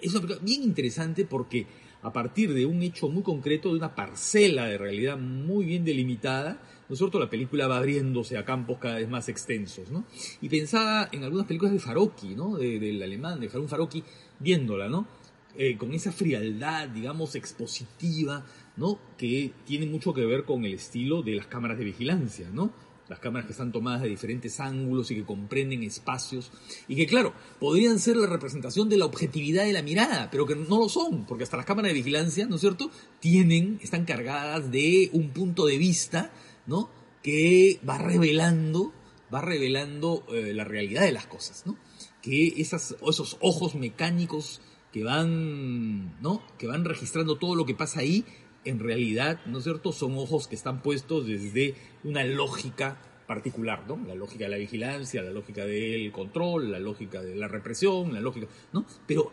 es 0.01 0.13
una 0.13 0.35
bien 0.41 0.63
interesante 0.63 1.25
porque 1.25 1.65
a 2.01 2.11
partir 2.11 2.53
de 2.53 2.65
un 2.65 2.81
hecho 2.83 3.07
muy 3.07 3.23
concreto, 3.23 3.69
de 3.69 3.77
una 3.77 3.95
parcela 3.95 4.65
de 4.65 4.77
realidad 4.77 5.17
muy 5.17 5.65
bien 5.65 5.85
delimitada, 5.85 6.59
¿no 6.89 6.93
es 6.93 6.99
cierto? 6.99 7.17
La 7.17 7.29
película 7.29 7.67
va 7.67 7.77
abriéndose 7.77 8.37
a 8.37 8.43
campos 8.43 8.77
cada 8.77 8.95
vez 8.95 9.07
más 9.07 9.29
extensos, 9.29 9.89
¿no? 9.89 10.05
Y 10.41 10.49
pensaba 10.49 11.07
en 11.11 11.23
algunas 11.23 11.47
películas 11.47 11.73
de 11.73 11.79
Faroki, 11.79 12.35
¿no? 12.35 12.57
del 12.57 13.01
alemán, 13.01 13.39
de 13.39 13.47
Harun 13.47 13.69
Faroki, 13.69 14.03
viéndola, 14.39 14.89
¿no? 14.89 15.07
Eh, 15.55 15.77
con 15.77 15.93
esa 15.93 16.11
frialdad, 16.11 16.89
digamos, 16.89 17.35
expositiva, 17.35 18.45
¿no? 18.75 18.99
Que 19.17 19.51
tiene 19.65 19.85
mucho 19.85 20.13
que 20.13 20.25
ver 20.25 20.45
con 20.45 20.65
el 20.65 20.73
estilo 20.73 21.21
de 21.21 21.35
las 21.35 21.47
cámaras 21.47 21.77
de 21.77 21.85
vigilancia, 21.85 22.49
¿no? 22.51 22.71
las 23.07 23.19
cámaras 23.19 23.45
que 23.45 23.51
están 23.51 23.71
tomadas 23.71 24.01
de 24.01 24.09
diferentes 24.09 24.59
ángulos 24.59 25.11
y 25.11 25.15
que 25.15 25.25
comprenden 25.25 25.83
espacios 25.83 26.51
y 26.87 26.95
que 26.95 27.05
claro, 27.05 27.33
podrían 27.59 27.99
ser 27.99 28.17
la 28.17 28.27
representación 28.27 28.89
de 28.89 28.97
la 28.97 29.05
objetividad 29.05 29.65
de 29.65 29.73
la 29.73 29.81
mirada, 29.81 30.29
pero 30.31 30.45
que 30.45 30.55
no 30.55 30.79
lo 30.79 30.89
son, 30.89 31.25
porque 31.25 31.43
hasta 31.43 31.57
las 31.57 31.65
cámaras 31.65 31.89
de 31.89 31.95
vigilancia, 31.95 32.45
¿no 32.47 32.55
es 32.55 32.61
cierto?, 32.61 32.89
tienen, 33.19 33.79
están 33.83 34.05
cargadas 34.05 34.71
de 34.71 35.09
un 35.13 35.29
punto 35.31 35.65
de 35.65 35.77
vista, 35.77 36.31
¿no?, 36.65 36.89
que 37.21 37.79
va 37.87 37.97
revelando, 37.97 38.93
va 39.33 39.41
revelando 39.41 40.25
eh, 40.29 40.53
la 40.53 40.63
realidad 40.63 41.03
de 41.03 41.11
las 41.11 41.25
cosas, 41.25 41.65
¿no? 41.65 41.77
Que 42.21 42.53
esos 42.57 43.37
ojos 43.39 43.75
mecánicos 43.75 44.61
que 44.93 45.03
van, 45.03 46.21
¿no? 46.21 46.41
Que 46.57 46.67
van 46.67 46.85
registrando 46.85 47.37
todo 47.37 47.55
lo 47.55 47.65
que 47.65 47.75
pasa 47.75 47.99
ahí 47.99 48.23
en 48.65 48.79
realidad, 48.79 49.39
¿no 49.45 49.57
es 49.57 49.65
cierto?, 49.65 49.91
son 49.91 50.17
ojos 50.17 50.47
que 50.47 50.55
están 50.55 50.81
puestos 50.81 51.27
desde 51.27 51.75
una 52.03 52.23
lógica 52.23 52.97
particular, 53.27 53.85
¿no? 53.87 53.99
La 54.07 54.15
lógica 54.15 54.45
de 54.45 54.51
la 54.51 54.57
vigilancia, 54.57 55.21
la 55.21 55.31
lógica 55.31 55.65
del 55.65 56.11
control, 56.11 56.71
la 56.71 56.79
lógica 56.79 57.21
de 57.21 57.35
la 57.35 57.47
represión, 57.47 58.13
la 58.13 58.21
lógica, 58.21 58.47
¿no? 58.71 58.85
Pero, 59.07 59.31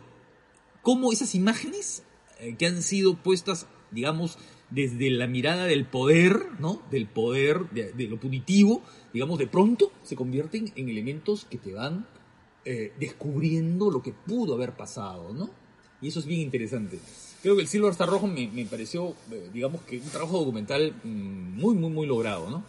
¿cómo 0.81 1.11
esas 1.11 1.35
imágenes 1.35 2.03
eh, 2.39 2.55
que 2.57 2.65
han 2.65 2.81
sido 2.81 3.15
puestas, 3.15 3.67
digamos, 3.91 4.37
desde 4.69 5.09
la 5.11 5.27
mirada 5.27 5.65
del 5.65 5.85
poder, 5.85 6.47
¿no? 6.59 6.81
Del 6.89 7.07
poder, 7.07 7.69
de, 7.69 8.07
lo 8.07 8.19
punitivo, 8.19 8.81
digamos, 9.13 9.37
de 9.37 9.47
pronto 9.47 9.91
se 10.01 10.15
convierten 10.15 10.71
en 10.75 10.89
elementos 10.89 11.45
que 11.45 11.57
te 11.57 11.73
van 11.73 12.07
eh, 12.65 12.93
descubriendo 12.99 13.89
lo 13.89 14.01
que 14.01 14.13
pudo 14.13 14.55
haber 14.55 14.73
pasado, 14.73 15.33
¿no? 15.33 15.49
Y 16.01 16.07
eso 16.07 16.19
es 16.19 16.25
bien 16.25 16.41
interesante 16.41 16.99
creo 17.41 17.55
que 17.55 17.61
el 17.61 17.67
Silver 17.67 17.91
Star 17.91 18.07
Rojo 18.07 18.27
me, 18.27 18.65
pareció, 18.65 19.15
eh, 19.31 19.49
digamos 19.53 19.81
que 19.81 19.97
un 19.97 20.09
trabajo 20.09 20.39
documental 20.39 20.93
mm, 21.03 21.59
muy, 21.59 21.75
muy, 21.75 21.89
muy 21.89 22.07
logrado, 22.07 22.49
¿no? 22.49 22.63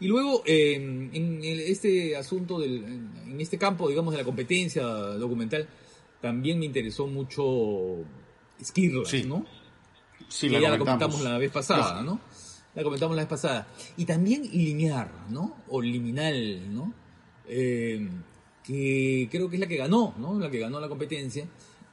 Y 0.00 0.08
luego, 0.08 0.42
en 0.44 1.40
este 1.42 2.16
asunto, 2.16 2.58
del, 2.58 2.84
en 3.26 3.40
este 3.40 3.58
campo, 3.58 3.88
digamos, 3.88 4.12
de 4.12 4.18
la 4.18 4.24
competencia 4.24 4.82
documental, 4.82 5.68
también 6.20 6.58
me 6.58 6.66
interesó 6.66 7.06
mucho 7.06 8.04
Skirlas, 8.62 9.12
¿no? 9.24 9.46
Sí, 10.28 10.48
la 10.48 10.60
ya 10.60 10.70
la 10.70 10.78
comentamos 10.78 11.22
la 11.22 11.38
vez 11.38 11.50
pasada, 11.50 12.02
¿no? 12.02 12.20
La 12.74 12.82
comentamos 12.82 13.16
la 13.16 13.22
vez 13.22 13.28
pasada. 13.28 13.68
Y 13.96 14.04
también 14.04 14.42
Linear, 14.42 15.10
¿no? 15.30 15.56
O 15.68 15.80
Liminal, 15.80 16.74
¿no? 16.74 16.92
Eh, 17.46 18.06
que 18.64 19.28
creo 19.30 19.48
que 19.48 19.56
es 19.56 19.60
la 19.60 19.66
que 19.66 19.76
ganó, 19.76 20.14
¿no? 20.18 20.38
La 20.38 20.50
que 20.50 20.58
ganó 20.58 20.80
la 20.80 20.88
competencia 20.88 21.46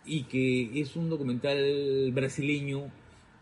y 0.05 0.23
que 0.23 0.79
es 0.79 0.95
un 0.95 1.09
documental 1.09 2.11
brasileño 2.13 2.91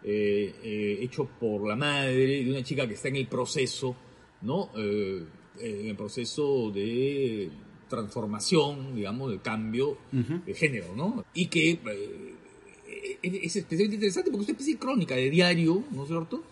eh, 0.03 0.55
eh, 0.63 0.99
hecho 1.01 1.25
por 1.39 1.67
la 1.67 1.75
madre 1.75 2.43
de 2.43 2.49
una 2.49 2.63
chica 2.63 2.87
que 2.87 2.95
está 2.95 3.09
en 3.09 3.17
el 3.17 3.27
proceso, 3.27 3.95
¿no? 4.41 4.71
Eh, 4.77 5.23
en 5.59 5.87
el 5.87 5.95
proceso 5.95 6.71
de 6.71 7.49
transformación, 7.89 8.95
digamos, 8.95 9.31
de 9.31 9.39
cambio 9.39 9.97
de 10.11 10.53
género, 10.53 10.95
¿no? 10.95 11.25
Y 11.33 11.47
que 11.47 11.79
es 13.21 13.55
especialmente 13.55 13.95
interesante 13.95 14.31
porque 14.31 14.43
es 14.43 14.49
una 14.49 14.53
especie 14.53 14.75
de 14.75 14.79
crónica, 14.79 15.15
de 15.15 15.29
diario, 15.29 15.83
¿no 15.91 16.03
es 16.03 16.07
cierto? 16.07 16.43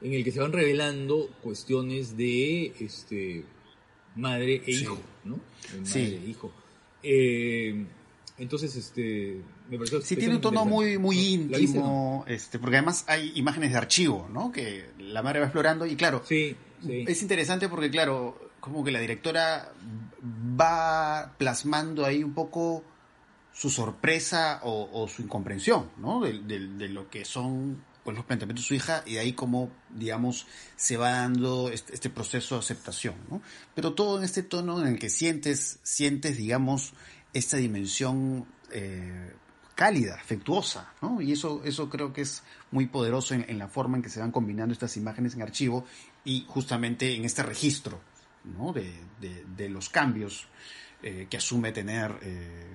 En 0.00 0.12
el 0.12 0.24
que 0.24 0.32
se 0.32 0.40
van 0.40 0.52
revelando 0.52 1.30
cuestiones 1.42 2.16
de 2.16 2.72
este 2.80 3.44
madre 4.16 4.62
e 4.66 4.70
hijo, 4.70 4.98
¿no? 5.24 5.38
madre 5.80 6.16
e 6.16 6.28
hijo. 6.28 6.52
entonces, 8.38 8.74
este, 8.76 9.40
Sí, 10.02 10.16
tiene 10.16 10.36
un 10.36 10.40
tono 10.40 10.64
muy, 10.64 10.96
muy 10.98 11.18
íntimo, 11.18 12.24
este, 12.28 12.58
porque 12.58 12.76
además 12.76 13.04
hay 13.08 13.32
imágenes 13.34 13.72
de 13.72 13.78
archivo, 13.78 14.28
¿no? 14.32 14.52
Que 14.52 14.90
la 14.98 15.22
madre 15.22 15.40
va 15.40 15.46
explorando 15.46 15.86
y 15.86 15.96
claro, 15.96 16.22
sí, 16.24 16.56
es 16.88 17.22
interesante 17.22 17.68
porque 17.68 17.90
claro, 17.90 18.50
como 18.60 18.84
que 18.84 18.92
la 18.92 19.00
directora 19.00 19.72
va 20.60 21.34
plasmando 21.36 22.04
ahí 22.04 22.22
un 22.22 22.32
poco 22.32 22.84
su 23.52 23.70
sorpresa 23.70 24.60
o, 24.62 25.08
su 25.08 25.22
incomprensión, 25.22 25.90
¿no? 25.98 26.20
De, 26.20 26.88
lo 26.88 27.10
que 27.10 27.24
son 27.24 27.82
pues, 28.06 28.16
los 28.16 28.24
planteamientos 28.24 28.64
de 28.64 28.68
su 28.68 28.74
hija 28.74 29.02
y 29.04 29.14
de 29.14 29.18
ahí 29.18 29.32
como, 29.32 29.68
digamos, 29.90 30.46
se 30.76 30.96
va 30.96 31.10
dando 31.10 31.70
este, 31.70 31.92
este, 31.92 32.08
proceso 32.08 32.54
de 32.54 32.60
aceptación, 32.60 33.16
¿no? 33.28 33.42
Pero 33.74 33.94
todo 33.94 34.18
en 34.18 34.24
este 34.24 34.44
tono 34.44 34.80
en 34.80 34.86
el 34.86 34.98
que 35.00 35.10
sientes, 35.10 35.80
sientes, 35.82 36.36
digamos, 36.36 36.92
esta 37.32 37.56
dimensión 37.56 38.46
eh, 38.70 39.32
cálida, 39.74 40.14
afectuosa, 40.14 40.92
¿no? 41.02 41.20
Y 41.20 41.32
eso, 41.32 41.62
eso 41.64 41.90
creo 41.90 42.12
que 42.12 42.20
es 42.20 42.44
muy 42.70 42.86
poderoso 42.86 43.34
en, 43.34 43.58
la 43.58 43.66
forma 43.66 43.96
en 43.96 44.04
que 44.04 44.08
se 44.08 44.20
van 44.20 44.30
combinando 44.30 44.72
estas 44.72 44.96
imágenes 44.96 45.34
en 45.34 45.42
archivo 45.42 45.84
y 46.24 46.44
justamente 46.46 47.16
en 47.16 47.24
este 47.24 47.42
registro, 47.42 48.00
¿no? 48.44 48.72
De, 48.72 49.68
los 49.68 49.88
cambios 49.88 50.46
eh, 51.02 51.26
que 51.28 51.38
asume 51.38 51.72
tener, 51.72 52.16
eh, 52.22 52.70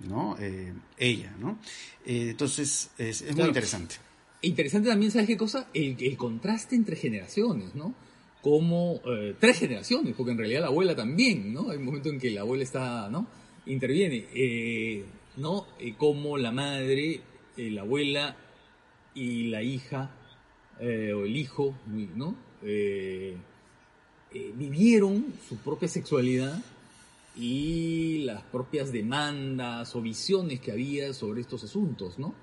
¿no? 0.00 0.36
Eh, 0.40 0.74
ella, 0.98 1.32
¿no? 1.38 1.56
entonces, 2.04 2.90
es, 2.98 3.22
muy 3.32 3.44
interesante. 3.44 3.94
Interesante 4.46 4.88
también, 4.88 5.10
¿sabes 5.10 5.26
qué 5.26 5.36
cosa? 5.36 5.68
El, 5.74 6.16
contraste 6.16 6.76
entre 6.76 6.96
generaciones, 6.96 7.74
¿no? 7.74 7.94
Como 8.42 9.00
tres 9.40 9.58
generaciones, 9.58 10.14
porque 10.14 10.32
en 10.32 10.38
realidad 10.38 10.60
la 10.60 10.66
abuela 10.66 10.94
también, 10.94 11.52
¿no? 11.52 11.70
Hay 11.70 11.78
un 11.78 11.84
momento 11.84 12.10
en 12.10 12.18
que 12.18 12.30
la 12.30 12.42
abuela 12.42 12.62
está, 12.62 13.08
¿no? 13.08 13.26
Interviene. 13.66 14.26
¿no? 15.36 15.66
Eh, 15.78 15.94
como 15.96 16.38
la 16.38 16.52
madre, 16.52 17.20
eh, 17.56 17.70
la 17.70 17.82
abuela 17.82 18.36
y 19.14 19.44
la 19.48 19.62
hija 19.62 20.10
eh, 20.80 21.12
o 21.12 21.24
el 21.24 21.36
hijo, 21.36 21.76
¿no? 22.14 22.36
vivieron 24.56 25.34
su 25.46 25.58
propia 25.58 25.86
sexualidad 25.86 26.60
y 27.36 28.22
las 28.24 28.42
propias 28.42 28.90
demandas 28.90 29.94
o 29.94 30.00
visiones 30.00 30.60
que 30.60 30.72
había 30.72 31.12
sobre 31.12 31.42
estos 31.42 31.62
asuntos, 31.64 32.18
¿no? 32.18 32.34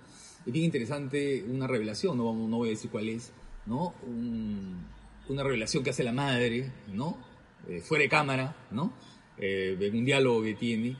Es 0.45 0.53
bien 0.53 0.65
interesante 0.65 1.43
una 1.43 1.67
revelación, 1.67 2.17
no, 2.17 2.33
voy 2.33 2.69
a 2.69 2.71
decir 2.71 2.89
cuál 2.89 3.09
es, 3.09 3.31
¿no? 3.65 3.93
una 5.29 5.43
revelación 5.43 5.83
que 5.83 5.91
hace 5.91 6.03
la 6.03 6.11
madre, 6.11 6.71
¿no? 6.87 7.17
fuera 7.83 8.01
de 8.01 8.09
cámara, 8.09 8.55
¿no? 8.71 8.93
en 9.37 9.95
un 9.95 10.05
diálogo 10.05 10.43
que 10.43 10.55
tiene 10.55 10.97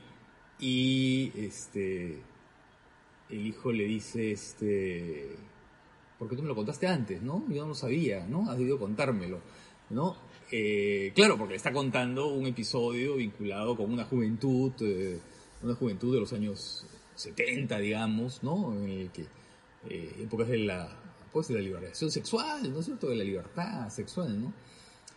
y 0.60 1.32
este 1.36 2.22
el 3.32 3.46
hijo 3.46 3.72
le 3.72 3.84
dice, 3.84 4.32
este, 4.32 5.36
porque 6.18 6.36
tú 6.36 6.42
me 6.42 6.48
lo 6.48 6.54
contaste 6.54 6.86
antes, 6.86 7.22
¿no? 7.22 7.44
Yo 7.48 7.62
no 7.62 7.68
lo 7.68 7.74
sabía, 7.74 8.26
¿no? 8.26 8.48
Has 8.50 8.58
debido 8.58 8.78
contármelo, 8.78 9.40
¿no? 9.90 10.16
Eh, 10.50 11.12
claro, 11.14 11.38
porque 11.38 11.52
le 11.52 11.56
está 11.56 11.72
contando 11.72 12.28
un 12.28 12.46
episodio 12.46 13.16
vinculado 13.16 13.74
con 13.76 13.90
una 13.90 14.04
juventud, 14.04 14.72
eh, 14.80 15.18
una 15.62 15.74
juventud 15.74 16.12
de 16.12 16.20
los 16.20 16.32
años 16.32 16.86
70, 17.22 17.78
digamos, 17.78 18.42
¿no? 18.42 18.72
En 18.74 18.88
el 18.88 19.10
que, 19.10 19.26
eh, 19.88 20.16
épocas 20.20 20.48
de 20.48 20.58
la, 20.58 20.88
pues, 21.32 21.48
de 21.48 21.54
la 21.54 21.60
liberación 21.60 22.10
sexual, 22.10 22.72
¿no 22.72 22.80
es 22.80 22.86
cierto? 22.86 23.08
De 23.08 23.16
la 23.16 23.24
libertad 23.24 23.88
sexual, 23.90 24.40
¿no? 24.40 24.52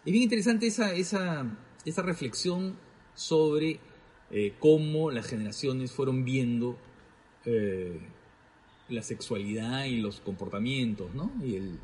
Es 0.06 0.12
bien 0.12 0.24
interesante 0.24 0.68
esa, 0.68 0.94
esa, 0.94 1.46
esa 1.84 2.02
reflexión 2.02 2.78
sobre 3.16 3.80
eh, 4.32 4.54
cómo 4.60 5.12
las 5.12 5.28
generaciones 5.28 5.92
fueron 5.92 6.26
viendo 6.26 6.78
eh, 7.46 8.00
la 8.90 9.02
sexualidad 9.02 9.86
y 9.86 9.98
los 9.98 10.20
comportamientos, 10.20 11.14
¿no? 11.14 11.32
Y, 11.44 11.56
el, 11.56 11.80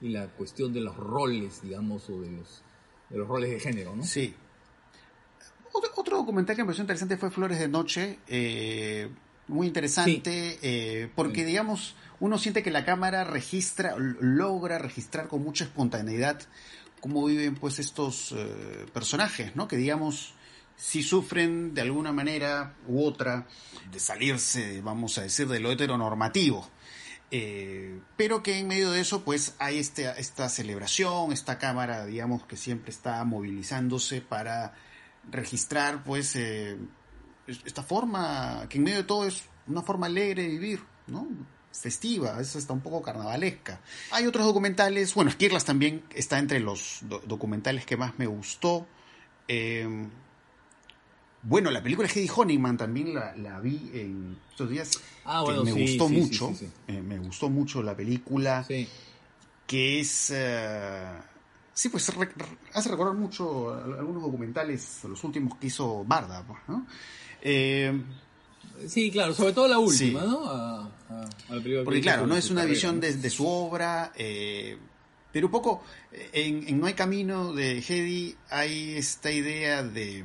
y 0.00 0.08
la 0.08 0.28
cuestión 0.28 0.72
de 0.72 0.80
los 0.80 0.96
roles, 0.96 1.62
digamos, 1.62 2.08
o 2.10 2.20
de 2.20 2.30
los, 2.30 2.62
de 3.10 3.18
los 3.18 3.28
roles 3.28 3.50
de 3.50 3.60
género, 3.60 3.94
¿no? 3.96 4.02
Sí. 4.02 4.34
Otro, 5.72 6.16
documental 6.18 6.56
que 6.56 6.62
me 6.62 6.66
pareció 6.66 6.82
interesante 6.82 7.16
fue 7.16 7.30
Flores 7.30 7.58
de 7.58 7.68
Noche, 7.68 8.18
eh, 8.26 9.08
muy 9.48 9.66
interesante, 9.66 11.10
porque, 11.14 11.44
digamos, 11.44 11.96
uno 12.20 12.38
siente 12.38 12.62
que 12.62 12.70
la 12.70 12.84
cámara 12.84 13.24
registra, 13.24 13.94
logra 13.98 14.78
registrar 14.78 15.28
con 15.28 15.42
mucha 15.42 15.64
espontaneidad 15.64 16.40
cómo 17.00 17.24
viven, 17.24 17.54
pues, 17.54 17.78
estos 17.78 18.34
personajes, 18.92 19.56
¿no? 19.56 19.68
Que, 19.68 19.76
digamos, 19.76 20.34
si 20.78 21.02
sufren 21.02 21.74
de 21.74 21.80
alguna 21.82 22.12
manera 22.12 22.74
u 22.86 23.04
otra 23.04 23.46
de 23.90 23.98
salirse, 23.98 24.80
vamos 24.80 25.18
a 25.18 25.22
decir, 25.22 25.48
de 25.48 25.60
lo 25.60 25.72
heteronormativo. 25.72 26.68
Eh, 27.30 28.00
pero 28.16 28.42
que 28.42 28.58
en 28.58 28.68
medio 28.68 28.90
de 28.90 29.00
eso 29.00 29.22
pues 29.22 29.54
hay 29.58 29.78
este, 29.78 30.10
esta 30.18 30.48
celebración, 30.48 31.30
esta 31.30 31.58
cámara 31.58 32.06
digamos 32.06 32.46
que 32.46 32.56
siempre 32.56 32.90
está 32.90 33.22
movilizándose 33.24 34.22
para 34.22 34.72
registrar 35.30 36.04
pues 36.04 36.34
eh, 36.36 36.78
esta 37.48 37.82
forma, 37.82 38.66
que 38.68 38.78
en 38.78 38.84
medio 38.84 38.98
de 38.98 39.04
todo 39.04 39.26
es 39.26 39.42
una 39.66 39.82
forma 39.82 40.06
alegre 40.06 40.42
de 40.42 40.48
vivir, 40.48 40.80
¿no? 41.06 41.26
festiva, 41.72 42.40
es 42.40 42.56
está 42.56 42.72
un 42.72 42.80
poco 42.80 43.02
carnavalesca. 43.02 43.80
Hay 44.10 44.26
otros 44.26 44.44
documentales, 44.44 45.14
bueno, 45.14 45.30
Skirlas 45.30 45.64
también 45.64 46.02
está 46.14 46.38
entre 46.38 46.60
los 46.60 47.00
documentales 47.26 47.86
que 47.86 47.96
más 47.96 48.18
me 48.18 48.26
gustó. 48.26 48.86
Eh, 49.46 49.86
bueno, 51.42 51.70
la 51.70 51.82
película 51.82 52.08
de 52.08 52.20
Hedy 52.20 52.30
Honeyman 52.34 52.76
también 52.76 53.14
la, 53.14 53.60
vi 53.60 53.90
en 53.94 54.36
estos 54.50 54.68
días. 54.68 55.00
Ah, 55.24 55.42
bueno, 55.42 55.62
me 55.62 55.72
gustó 55.72 56.08
mucho. 56.08 56.52
Eh, 56.88 57.00
me 57.00 57.18
gustó 57.18 57.48
mucho 57.48 57.82
la 57.82 57.96
película. 57.96 58.66
Que 59.66 60.00
es. 60.00 60.32
Eh, 60.34 61.06
sí, 61.72 61.90
pues 61.90 62.10
hace 62.72 62.88
recordar 62.88 63.14
mucho 63.14 63.72
algunos 63.72 64.22
documentales, 64.22 65.04
los 65.04 65.22
últimos 65.24 65.56
que 65.58 65.68
hizo 65.68 66.04
Barda, 66.04 66.42
pues, 66.46 66.58
¿no? 66.66 66.86
Eh, 67.42 67.92
sí, 68.86 69.10
claro, 69.10 69.34
sobre 69.34 69.52
todo 69.52 69.68
la 69.68 69.78
última, 69.78 70.22
¿no? 70.22 70.92
Porque, 71.84 72.00
claro, 72.00 72.26
no 72.26 72.36
es 72.36 72.50
una 72.50 72.64
visión 72.64 73.00
de, 73.00 73.30
su 73.30 73.46
obra. 73.46 74.12
pero 74.16 75.46
un 75.46 75.52
poco 75.52 75.82
en, 76.32 76.68
en 76.68 76.80
No 76.80 76.86
hay 76.86 76.94
camino 76.94 77.52
de 77.52 77.78
Hedy 77.78 78.36
hay 78.50 78.96
esta 78.96 79.30
idea 79.30 79.82
de 79.82 80.24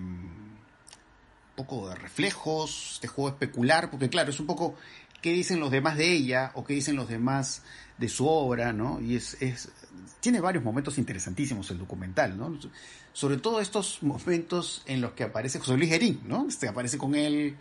poco 1.56 1.90
de 1.90 1.96
reflejos, 1.96 2.94
este 2.94 3.08
juego 3.08 3.30
especular, 3.30 3.90
porque 3.90 4.10
claro, 4.10 4.32
es 4.32 4.40
un 4.40 4.48
poco 4.48 4.76
qué 5.24 5.32
dicen 5.32 5.60
los 5.60 5.72
demás 5.72 5.98
de 5.98 6.12
ella 6.12 6.52
o 6.54 6.64
qué 6.64 6.76
dicen 6.76 6.96
los 6.96 7.08
demás 7.08 7.64
de 7.98 8.10
su 8.10 8.28
obra, 8.28 8.74
¿no? 8.74 9.02
Y 9.02 9.16
es, 9.16 9.38
es 9.42 9.72
tiene 10.20 10.42
varios 10.42 10.64
momentos 10.64 10.98
interesantísimos 10.98 11.72
el 11.72 11.80
documental, 11.80 12.38
¿no? 12.38 12.60
Sobre 13.14 13.38
todo 13.38 13.62
estos 13.62 14.04
momentos 14.04 14.84
en 14.86 15.02
los 15.02 15.14
que 15.14 15.24
aparece 15.24 15.60
José 15.60 15.78
Luis 15.78 15.90
Gerín, 15.90 16.22
¿no? 16.26 16.48
Este 16.48 16.68
aparece 16.68 16.98
con 16.98 17.16
él, 17.16 17.58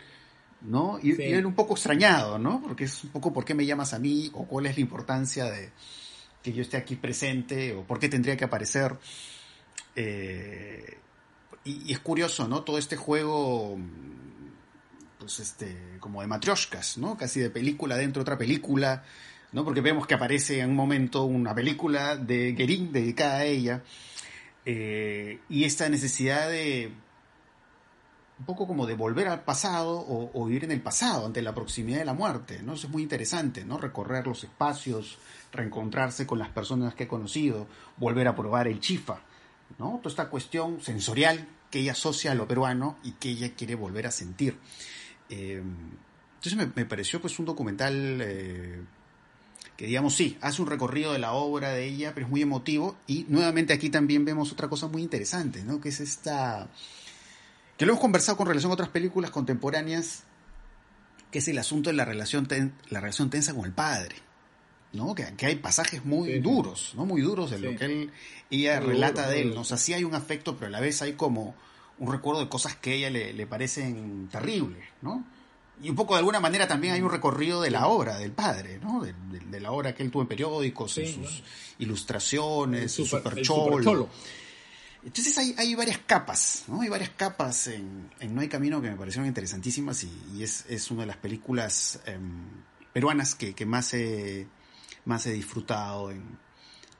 ¿no? 0.61 0.99
Y, 1.01 1.19
él 1.21 1.45
un 1.45 1.55
poco 1.55 1.73
extrañado, 1.73 2.37
¿no? 2.37 2.61
Porque 2.61 2.83
es 2.83 3.03
un 3.05 3.11
poco 3.11 3.33
por 3.33 3.45
qué 3.45 3.55
me 3.55 3.65
llamas 3.65 3.93
a 3.93 3.99
mí 3.99 4.29
o 4.33 4.45
cuál 4.45 4.65
es 4.65 4.75
la 4.75 4.81
importancia 4.81 5.45
de 5.45 5.71
que 6.43 6.51
yo 6.51 6.61
esté 6.61 6.75
aquí 6.75 6.97
presente 6.97 7.73
o 7.73 7.83
por 7.83 7.97
qué 7.97 8.09
tendría 8.09 8.35
que 8.35 8.43
aparecer. 8.43 8.97
Eh, 9.95 10.97
y, 11.63 11.93
es 11.93 11.99
curioso, 11.99 12.47
¿no? 12.47 12.63
Todo 12.63 12.77
este 12.77 12.97
juego, 12.97 13.77
este, 15.25 15.97
como 15.99 16.21
de 16.21 16.27
matrioshkas, 16.27 16.97
¿no? 16.97 17.17
Casi 17.17 17.39
de 17.39 17.49
película 17.49 17.95
dentro 17.97 18.19
de 18.19 18.23
otra 18.23 18.37
película, 18.37 19.03
¿no? 19.51 19.63
Porque 19.63 19.81
vemos 19.81 20.07
que 20.07 20.13
aparece 20.13 20.59
en 20.59 20.71
un 20.71 20.75
momento 20.75 21.23
una 21.23 21.53
película 21.53 22.15
de 22.15 22.53
Gerin 22.57 22.91
dedicada 22.91 23.37
a 23.37 23.45
ella. 23.45 23.83
Eh, 24.65 25.39
y 25.49 25.65
esta 25.65 25.89
necesidad 25.89 26.49
de 26.49 26.93
un 28.39 28.45
poco 28.45 28.65
como 28.65 28.85
de 28.85 28.95
volver 28.95 29.27
al 29.27 29.43
pasado 29.43 29.99
o, 29.99 30.31
o, 30.33 30.45
vivir 30.45 30.63
en 30.65 30.71
el 30.71 30.81
pasado 30.81 31.25
ante 31.25 31.41
la 31.41 31.53
proximidad 31.53 31.99
de 31.99 32.05
la 32.05 32.13
muerte, 32.13 32.61
¿no? 32.63 32.73
Eso 32.73 32.87
es 32.87 32.93
muy 32.93 33.03
interesante, 33.03 33.63
¿no? 33.63 33.77
Recorrer 33.77 34.25
los 34.25 34.43
espacios, 34.43 35.19
reencontrarse 35.51 36.25
con 36.25 36.39
las 36.39 36.49
personas 36.49 36.95
que 36.95 37.03
he 37.03 37.07
conocido, 37.07 37.67
volver 37.97 38.27
a 38.27 38.35
probar 38.35 38.67
el 38.67 38.79
chifa. 38.79 39.21
¿no? 39.77 39.99
Toda 40.01 40.09
esta 40.09 40.29
cuestión 40.29 40.81
sensorial 40.81 41.47
que 41.69 41.79
ella 41.79 41.93
asocia 41.93 42.31
a 42.31 42.35
lo 42.35 42.47
peruano 42.47 42.97
y 43.03 43.13
que 43.13 43.29
ella 43.29 43.53
quiere 43.55 43.75
volver 43.75 44.07
a 44.07 44.11
sentir. 44.11 44.59
Eh, 45.29 45.61
entonces 46.35 46.75
me, 46.75 46.85
pareció 46.85 47.21
pues 47.21 47.39
un 47.39 47.45
documental 47.45 48.19
eh, 48.21 48.81
que 49.77 49.87
digamos 49.87 50.15
sí, 50.15 50.37
hace 50.41 50.61
un 50.61 50.67
recorrido 50.67 51.13
de 51.13 51.19
la 51.19 51.33
obra 51.33 51.69
de 51.69 51.85
ella, 51.85 52.13
pero 52.13 52.25
es 52.25 52.29
muy 52.31 52.41
emotivo 52.41 52.97
y 53.07 53.25
nuevamente 53.29 53.73
aquí 53.73 53.89
también 53.89 54.25
vemos 54.25 54.51
otra 54.51 54.67
cosa 54.67 54.87
muy 54.87 55.01
interesante, 55.01 55.63
¿no? 55.63 55.79
Que 55.79 55.89
es 55.89 55.99
esta 55.99 56.69
que 57.77 57.85
lo 57.85 57.93
hemos 57.93 58.01
conversado 58.01 58.37
con 58.37 58.47
relación 58.47 58.71
a 58.71 58.75
otras 58.75 58.89
películas 58.89 59.31
contemporáneas, 59.31 60.23
que 61.31 61.39
es 61.39 61.47
el 61.47 61.57
asunto 61.57 61.89
de 61.89 61.95
la 61.95 62.05
relación, 62.05 62.47
la 62.89 62.99
relación 62.99 63.29
tensa 63.29 63.53
con 63.53 63.65
el 63.65 63.71
padre. 63.71 64.15
¿no? 64.91 65.15
Que, 65.15 65.33
hay 65.45 65.55
pasajes 65.55 66.05
muy 66.05 66.39
duros, 66.39 66.93
¿no? 66.95 67.07
Muy 67.07 67.21
duros 67.21 67.49
de 67.49 67.59
lo 67.59 67.75
que 67.75 67.85
él, 67.85 68.11
ella 68.51 68.79
relata 68.79 69.27
de 69.27 69.41
él. 69.41 69.55
¿no? 69.55 69.61
O 69.61 69.63
sea, 69.63 69.77
sí 69.77 69.93
hay 69.93 70.03
un 70.03 70.13
afecto, 70.13 70.55
pero 70.55 70.67
a 70.67 70.69
la 70.69 70.79
vez 70.79 71.01
hay 71.01 71.13
como 71.13 71.55
un 71.99 72.11
recuerdo 72.11 72.41
de 72.41 72.49
cosas 72.49 72.75
que 72.75 72.91
a 72.91 72.93
ella 72.93 73.09
le, 73.09 73.47
parecen 73.47 74.27
terribles, 74.31 74.83
¿no? 75.01 75.25
Y 75.81 75.89
un 75.89 75.95
poco 75.95 76.13
de 76.13 76.19
alguna 76.19 76.39
manera 76.39 76.67
también 76.67 76.93
hay 76.93 77.01
un 77.01 77.09
recorrido 77.09 77.61
de 77.61 77.71
la 77.71 77.87
obra 77.87 78.17
del 78.17 78.31
padre, 78.31 78.79
¿no? 78.79 79.03
De, 79.03 79.59
la 79.59 79.71
obra 79.71 79.93
que 79.93 80.03
él 80.03 80.11
tuvo 80.11 80.21
en 80.23 80.27
periódicos, 80.27 80.97
en 80.97 81.13
sus 81.13 81.43
ilustraciones, 81.79 82.91
su 82.91 83.05
super, 83.05 83.41
cholo. 83.41 84.09
Entonces 85.05 85.37
hay, 85.37 85.53
hay 85.57 85.75
varias 85.75 85.99
capas, 85.99 86.63
¿no? 86.67 86.81
Hay 86.81 86.89
varias 86.89 87.09
capas 87.09 87.67
en, 87.67 88.09
No 88.29 88.41
hay 88.41 88.47
camino 88.47 88.81
que 88.81 88.89
me 88.89 88.95
parecieron 88.95 89.27
interesantísimas 89.27 90.03
y, 90.03 90.43
es, 90.43 90.65
es, 90.69 90.89
una 90.91 91.01
de 91.01 91.07
las 91.07 91.17
películas 91.17 91.99
em, 92.05 92.45
peruanas 92.93 93.35
que, 93.35 93.53
que 93.53 93.65
más 93.65 93.93
he 93.93 94.47
más 95.05 95.25
he 95.25 95.33
disfrutado 95.33 96.11
en, 96.11 96.37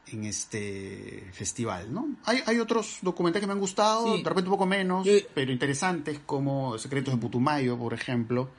en 0.07 0.25
este 0.25 1.29
festival, 1.31 1.93
¿no? 1.93 2.15
Hay, 2.25 2.39
hay 2.45 2.59
otros 2.59 2.99
documentales 3.01 3.43
que 3.43 3.47
me 3.47 3.53
han 3.53 3.59
gustado, 3.59 4.17
de 4.17 4.23
repente 4.23 4.49
un 4.49 4.55
poco 4.55 4.65
menos, 4.65 5.07
pero 5.33 5.51
interesantes, 5.51 6.19
como 6.25 6.77
Secretos 6.77 7.13
de 7.13 7.19
Putumayo, 7.19 7.77
por 7.77 7.93
ejemplo, 7.93 8.49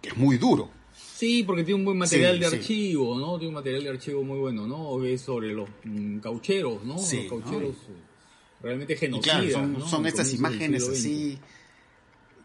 que 0.00 0.10
es 0.10 0.16
muy 0.16 0.38
duro. 0.38 0.70
Sí, 0.94 1.42
porque 1.42 1.64
tiene 1.64 1.80
un 1.80 1.84
buen 1.84 1.98
material 1.98 2.38
de 2.38 2.46
archivo, 2.46 3.18
¿no? 3.18 3.38
Tiene 3.38 3.48
un 3.48 3.54
material 3.54 3.84
de 3.84 3.90
archivo 3.90 4.22
muy 4.22 4.38
bueno, 4.38 4.66
¿no? 4.66 5.02
Es 5.04 5.22
sobre 5.22 5.52
los 5.52 5.68
mm, 5.84 6.18
caucheros, 6.18 6.84
¿no? 6.84 6.94
los 6.94 7.10
caucheros 7.28 7.76
eh, 7.76 8.02
realmente 8.62 8.96
genocidas. 8.96 9.52
son, 9.52 9.88
son 9.88 10.06
estas 10.06 10.32
imágenes 10.32 10.88
así 10.88 11.38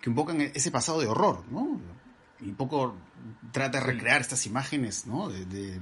que 0.01 0.09
invocan 0.09 0.41
ese 0.41 0.71
pasado 0.71 0.99
de 1.01 1.07
horror, 1.07 1.43
¿no? 1.51 1.79
Y 2.41 2.49
un 2.49 2.55
poco 2.55 2.95
trata 3.51 3.79
de 3.79 3.85
recrear 3.85 4.21
estas 4.21 4.45
imágenes, 4.45 5.05
¿no? 5.05 5.29
de 5.29 5.45
de 5.45 5.79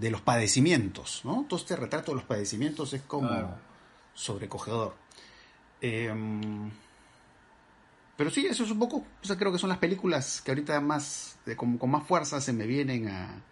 los 0.00 0.20
padecimientos, 0.20 1.22
¿no? 1.24 1.46
Todo 1.48 1.58
este 1.58 1.76
retrato 1.76 2.12
de 2.12 2.16
los 2.16 2.24
padecimientos 2.24 2.92
es 2.92 3.02
como 3.02 3.56
sobrecogedor. 4.14 4.94
Em, 5.80 6.70
pero 8.16 8.30
sí, 8.30 8.46
eso 8.46 8.64
es 8.64 8.70
un 8.70 8.78
poco, 8.78 8.96
o 8.96 9.26
sea, 9.26 9.36
creo 9.36 9.52
que 9.52 9.58
son 9.58 9.68
las 9.68 9.78
películas 9.78 10.40
que 10.40 10.50
ahorita 10.50 10.80
más, 10.80 11.38
con, 11.56 11.78
más 11.90 12.06
fuerza 12.06 12.40
se 12.40 12.52
me 12.52 12.66
vienen 12.66 13.08
a, 13.08 13.42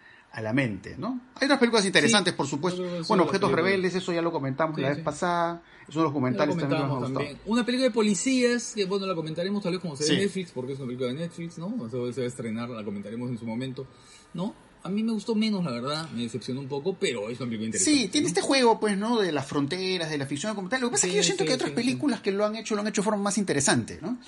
la 0.41 0.51
mente, 0.51 0.97
¿no? 0.97 1.21
Hay 1.35 1.45
otras 1.45 1.59
películas 1.59 1.85
interesantes, 1.85 2.33
por 2.33 2.45
supuesto. 2.45 2.83
Bueno, 3.07 3.23
Objetos 3.23 3.49
Rebeldes, 3.53 3.95
eso 3.95 4.11
ya 4.11 4.21
lo 4.21 4.33
comentamos 4.33 4.77
la 4.77 4.89
vez 4.89 4.99
pasada. 4.99 5.63
Es 5.87 5.95
uno 5.95 6.01
de 6.01 6.07
los 6.07 6.13
comentarios 6.13 6.57
también, 6.57 7.39
Una 7.45 7.65
película 7.65 7.87
de 7.87 7.93
policías, 7.93 8.73
que 8.75 8.83
bueno, 8.83 9.05
la 9.05 9.15
comentaremos 9.15 9.63
tal 9.63 9.71
vez 9.71 9.81
como 9.81 9.95
se 9.95 10.11
ve 10.11 10.19
Netflix, 10.19 10.51
porque 10.51 10.73
es 10.73 10.79
una 10.79 10.87
película 10.87 11.07
de 11.07 11.13
Netflix, 11.13 11.57
¿no? 11.57 11.89
se 11.89 11.97
va 11.97 12.07
a 12.07 12.27
estrenar, 12.27 12.69
la 12.69 12.83
comentaremos 12.83 13.29
en 13.29 13.37
su 13.37 13.45
momento, 13.45 13.87
¿no? 14.33 14.53
A 14.85 14.89
mí 14.89 15.01
me 15.01 15.13
gustó 15.13 15.33
menos, 15.33 15.65
la 15.65 15.71
verdad, 15.71 16.07
me 16.11 16.21
decepcionó 16.21 16.61
un 16.61 16.67
poco, 16.67 16.95
pero 16.99 17.31
es 17.31 17.39
una 17.39 17.47
película 17.47 17.65
interesante. 17.65 18.01
Sí, 18.01 18.07
tiene 18.07 18.27
este 18.27 18.41
juego, 18.41 18.79
pues, 18.79 18.95
¿no? 18.95 19.19
De 19.19 19.31
las 19.31 19.47
fronteras, 19.47 20.11
de 20.11 20.19
la 20.19 20.27
ficción 20.27 20.53
como 20.53 20.69
tal. 20.69 20.79
Lo 20.79 20.89
que 20.89 20.91
pasa 20.91 21.07
es 21.07 21.11
que 21.11 21.17
yo 21.17 21.23
siento 21.23 21.43
que 21.43 21.55
otras 21.55 21.71
películas 21.71 22.21
que 22.21 22.31
lo 22.31 22.45
han 22.45 22.55
hecho, 22.55 22.75
lo 22.75 22.81
han 22.81 22.87
hecho 22.87 23.01
de 23.01 23.05
forma 23.05 23.23
más 23.23 23.39
interesante, 23.39 23.97
¿no? 23.99 24.19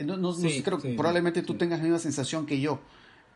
Eh, 0.00 0.04
no, 0.04 0.16
no, 0.16 0.34
creo 0.64 0.78
que 0.80 0.94
probablemente 0.94 1.42
tú 1.42 1.54
tengas 1.54 1.78
la 1.78 1.84
misma 1.84 2.00
sensación 2.00 2.44
que 2.44 2.60
yo. 2.60 2.80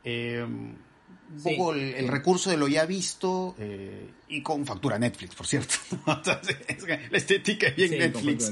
Eh, 0.02 0.44
un 0.44 1.42
poco 1.44 1.74
el, 1.74 2.08
recurso 2.08 2.50
de 2.50 2.56
lo 2.56 2.66
ya 2.66 2.86
visto 2.86 3.54
eh, 3.60 4.10
y 4.28 4.42
con 4.42 4.66
factura 4.66 4.98
Netflix, 4.98 5.32
por 5.36 5.46
cierto. 5.46 5.76
la 6.06 7.18
estética 7.18 7.68
es 7.68 7.76
bien 7.76 7.98
Netflix. 7.98 8.50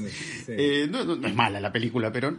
no, 0.89 1.27
es 1.27 1.35
mala 1.35 1.59
la 1.59 1.73
película, 1.73 2.09
pero 2.09 2.37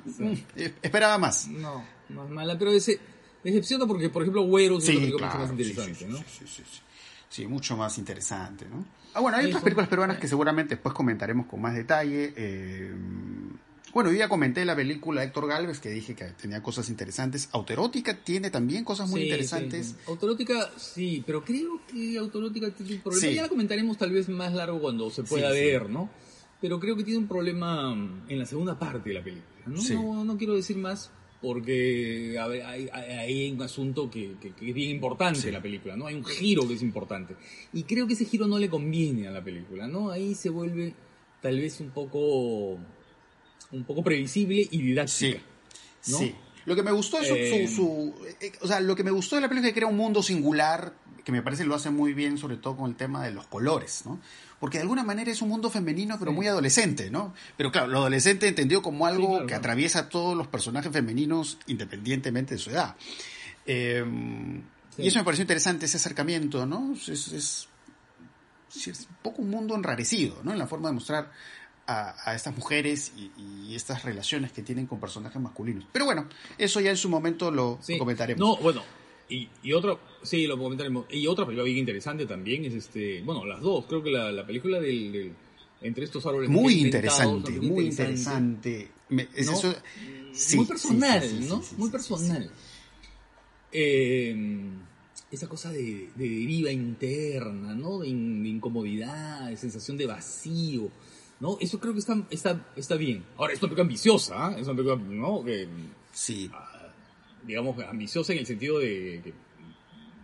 esperaba 0.80 1.18
más. 1.18 1.46
No, 1.48 1.84
no 2.08 2.24
es 2.24 2.30
mala, 2.30 2.56
pero 2.56 2.72
ese 2.72 2.98
decepciona 3.42 3.86
porque, 3.86 4.08
por 4.08 4.22
ejemplo, 4.22 4.42
Güeros 4.42 4.84
sí, 4.84 4.96
es 4.96 5.12
mucho 5.12 5.24
más 5.24 5.50
interesante, 5.50 6.06
¿no? 6.06 6.18
Sí, 6.18 6.44
sí, 6.46 6.62
sí, 7.28 7.46
mucho 7.46 7.76
más 7.76 7.98
interesante, 7.98 8.66
¿no? 8.68 8.84
Ah, 9.14 9.20
bueno, 9.20 9.38
hay 9.38 9.46
otras 9.46 9.62
películas 9.62 9.88
peruanas 9.88 10.18
que 10.18 10.28
seguramente 10.28 10.74
después 10.74 10.94
comentaremos 10.94 11.46
con 11.46 11.60
más 11.60 11.74
detalle. 11.74 12.34
Eh, 12.36 12.92
bueno, 13.94 14.12
yo 14.12 14.18
ya 14.18 14.28
comenté 14.28 14.62
la 14.66 14.76
película 14.76 15.24
Héctor 15.24 15.48
Galvez, 15.48 15.80
que 15.80 15.88
dije 15.88 16.14
que 16.14 16.26
tenía 16.26 16.62
cosas 16.62 16.90
interesantes. 16.90 17.48
Autoerótica 17.52 18.14
tiene 18.14 18.50
también 18.50 18.84
cosas 18.84 19.08
muy 19.08 19.22
interesantes. 19.22 19.86
Sí, 19.86 19.96
Autoerótica, 20.06 20.70
sí, 20.76 21.24
pero 21.24 21.42
creo 21.42 21.80
que 21.90 22.18
Autoerótica 22.18 22.70
tiene 22.72 22.96
un 22.96 23.00
problema. 23.00 23.32
Ya 23.32 23.40
la 23.40 23.48
comentaremos 23.48 23.96
tal 23.96 24.10
vez 24.10 24.28
más 24.28 24.52
largo 24.52 24.82
cuando 24.82 25.08
se 25.08 25.22
pueda 25.22 25.50
ver, 25.50 25.88
¿no? 25.88 26.10
Pero 26.60 26.78
creo 26.78 26.94
que 26.94 27.04
tiene 27.04 27.20
un 27.20 27.26
problema 27.26 27.94
en 28.28 28.38
la 28.38 28.44
segunda 28.44 28.78
parte 28.78 29.08
de 29.08 29.14
la 29.14 29.24
película. 29.24 29.46
¿no? 29.64 29.82
No, 29.94 30.24
no 30.24 30.36
quiero 30.36 30.54
decir 30.54 30.76
más 30.76 31.10
porque 31.40 32.36
hay, 32.38 32.88
hay, 32.90 33.52
un 33.52 33.62
asunto 33.62 34.10
que, 34.10 34.36
es 34.42 34.74
bien 34.74 34.90
importante 34.90 35.48
en 35.48 35.54
la 35.54 35.62
película, 35.62 35.96
¿no? 35.96 36.06
Hay 36.06 36.14
un 36.14 36.24
giro 36.24 36.66
que 36.66 36.74
es 36.74 36.82
importante. 36.82 37.34
Y 37.72 37.82
creo 37.84 38.06
que 38.06 38.14
ese 38.14 38.24
giro 38.24 38.46
no 38.46 38.58
le 38.58 38.68
conviene 38.68 39.28
a 39.28 39.30
la 39.30 39.42
película, 39.42 39.86
¿no? 39.86 40.10
Ahí 40.10 40.34
se 40.34 40.48
vuelve 40.48 40.94
tal 41.42 41.60
vez 41.60 41.80
un 41.80 41.90
poco 41.90 42.78
un 43.72 43.84
poco 43.84 44.02
previsible 44.02 44.66
y 44.70 44.78
didáctica. 44.78 45.40
Sí, 46.00 46.12
¿no? 46.12 46.18
sí. 46.18 46.34
Lo 46.66 46.76
que 46.76 46.82
me 46.82 46.90
gustó 46.92 47.18
es 47.20 47.28
su, 47.28 47.34
Eh, 47.34 47.66
su- 47.68 47.74
su- 47.74 48.14
eh, 48.40 48.52
o 48.60 48.66
sea, 48.66 48.80
lo 48.80 48.94
que 48.94 49.02
me 49.04 49.10
gustó 49.10 49.36
de 49.36 49.42
la 49.42 49.48
película 49.48 49.68
es 49.68 49.72
que 49.74 49.78
crea 49.80 49.88
un 49.88 49.96
mundo 49.96 50.22
singular, 50.22 50.92
que 51.24 51.32
me 51.32 51.42
parece 51.42 51.64
lo 51.64 51.74
hace 51.74 51.90
muy 51.90 52.12
bien, 52.12 52.36
sobre 52.38 52.56
todo 52.56 52.76
con 52.76 52.90
el 52.90 52.96
tema 52.96 53.24
de 53.24 53.30
los 53.32 53.46
colores, 53.46 54.02
¿no? 54.04 54.20
Porque 54.60 54.78
de 54.78 54.82
alguna 54.82 55.02
manera 55.04 55.30
es 55.30 55.42
un 55.42 55.48
mundo 55.48 55.70
femenino, 55.70 56.16
pero 56.18 56.30
Sí. 56.30 56.36
muy 56.36 56.46
adolescente, 56.46 57.10
¿no? 57.10 57.34
Pero 57.56 57.72
claro, 57.72 57.88
lo 57.88 57.98
adolescente 57.98 58.46
entendido 58.48 58.82
como 58.82 59.06
algo 59.06 59.22
Sí, 59.22 59.26
claro, 59.28 59.42
que 59.42 59.46
claro. 59.48 59.60
atraviesa 59.60 59.98
a 60.00 60.08
todos 60.08 60.36
los 60.36 60.46
personajes 60.48 60.92
femeninos 60.92 61.58
independientemente 61.66 62.54
de 62.54 62.58
su 62.58 62.70
edad. 62.70 62.96
Eh, 63.66 64.04
Sí. 64.96 65.02
Y 65.02 65.08
eso 65.08 65.18
me 65.18 65.24
pareció 65.26 65.42
interesante, 65.42 65.84
ese 65.84 65.98
acercamiento, 65.98 66.64
¿no? 66.64 66.94
Es, 66.94 67.08
es- 67.08 67.68
es 68.74 68.86
un 69.10 69.16
poco 69.22 69.42
un 69.42 69.50
mundo 69.50 69.74
enrarecido, 69.74 70.38
¿no? 70.42 70.52
En 70.52 70.58
la 70.58 70.66
forma 70.66 70.88
de 70.88 70.94
mostrar 70.94 71.30
a, 71.86 72.30
a 72.30 72.34
estas 72.34 72.56
mujeres 72.56 73.12
y, 73.16 73.30
y 73.68 73.74
estas 73.74 74.04
relaciones 74.04 74.52
que 74.52 74.62
tienen 74.62 74.86
con 74.86 74.98
personajes 75.00 75.40
masculinos. 75.40 75.84
Pero 75.92 76.04
bueno, 76.04 76.28
eso 76.58 76.80
ya 76.80 76.90
en 76.90 76.96
su 76.96 77.08
momento 77.08 77.50
lo 77.50 77.78
Sí. 77.82 77.96
comentaremos. 77.98 78.40
No, 78.40 78.56
bueno, 78.62 78.82
y, 79.28 79.48
y 79.62 79.72
otra, 79.72 79.96
sí, 80.22 80.46
lo 80.46 80.58
comentaremos. 80.58 81.06
Y 81.10 81.26
otra 81.26 81.44
película 81.44 81.64
bien 81.64 81.78
interesante 81.78 82.26
también 82.26 82.64
es 82.64 82.74
este, 82.74 83.22
bueno, 83.22 83.44
las 83.44 83.60
dos, 83.60 83.84
creo 83.86 84.02
que 84.02 84.10
la, 84.10 84.30
la 84.32 84.46
película 84.46 84.80
del, 84.80 85.12
del- 85.12 85.32
entre 85.82 86.04
estos 86.04 86.24
árboles 86.26 86.48
muy 86.48 86.74
interesante, 86.80 87.52
muy 87.60 87.86
interesante. 87.86 88.90
Me- 89.10 89.28
es 89.34 89.46
¿no? 89.46 89.52
eso- 89.52 89.70
Mm, 89.70 90.34
sí, 90.34 90.56
muy 90.56 90.66
personal, 90.66 91.22
sí, 91.22 91.46
¿no? 91.48 91.62
muy 91.76 91.90
personal. 91.90 92.50
Eh, 93.72 94.34
esa 95.30 95.48
cosa 95.48 95.70
de, 95.72 96.08
de 96.14 96.28
deriva 96.28 96.70
interna, 96.70 97.74
¿no? 97.74 97.98
De, 97.98 98.08
in- 98.08 98.42
de 98.42 98.48
incomodidad, 98.48 99.48
de 99.48 99.56
sensación 99.56 99.96
de 99.96 100.06
vacío, 100.06 100.88
¿no? 101.40 101.58
Eso 101.60 101.78
creo 101.80 101.92
que 101.92 101.98
está, 102.00 102.16
está, 102.30 102.66
está 102.76 102.94
bien. 102.96 103.24
Ahora, 103.36 103.52
es 103.52 103.58
una 103.60 103.68
película 103.68 103.82
ambiciosa, 103.82 104.52
¿eh? 104.52 104.60
Es 104.60 104.66
una 104.68 104.76
película, 104.76 104.96
¿no? 104.96 105.44
Que, 105.44 105.68
Sí, 106.12 106.50
digamos, 107.46 107.76
ambiciosa 107.84 108.32
en 108.32 108.38
el 108.40 108.46
sentido 108.46 108.78
de 108.78 109.20
que 109.22 109.32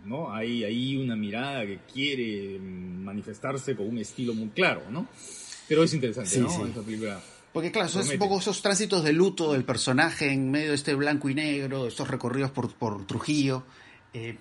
¿no? 0.07 0.35
Hay 0.35 0.65
ahí 0.65 0.97
una 0.97 1.15
mirada 1.15 1.65
que 1.65 1.79
quiere 1.93 2.59
manifestarse 2.59 3.77
con 3.77 3.87
un 3.89 3.99
estilo 3.99 4.35
muy 4.35 4.49
claro, 4.49 4.83
¿no? 4.91 5.07
Pero 5.69 5.85
es 5.85 5.95
interesante, 5.95 6.31
Sí, 6.31 6.41
¿no? 6.41 6.49
sí. 6.51 6.63
Esa 6.71 6.81
película. 6.83 7.21
Porque 7.53 7.71
claro, 7.71 7.89
son 7.89 8.09
un 8.09 8.19
poco 8.19 8.39
esos 8.41 8.63
tránsitos 8.63 9.05
de 9.05 9.13
luto 9.13 9.53
del 9.53 9.65
personaje 9.65 10.33
en 10.33 10.51
medio 10.51 10.71
de 10.71 10.75
este 10.75 10.95
blanco 10.95 11.29
y 11.29 11.35
negro, 11.35 11.87
estos 11.87 12.09
recorridos 12.09 12.51
por, 12.51 12.73
por 12.75 13.07
Trujillo. 13.07 13.63
eh, 14.15 14.37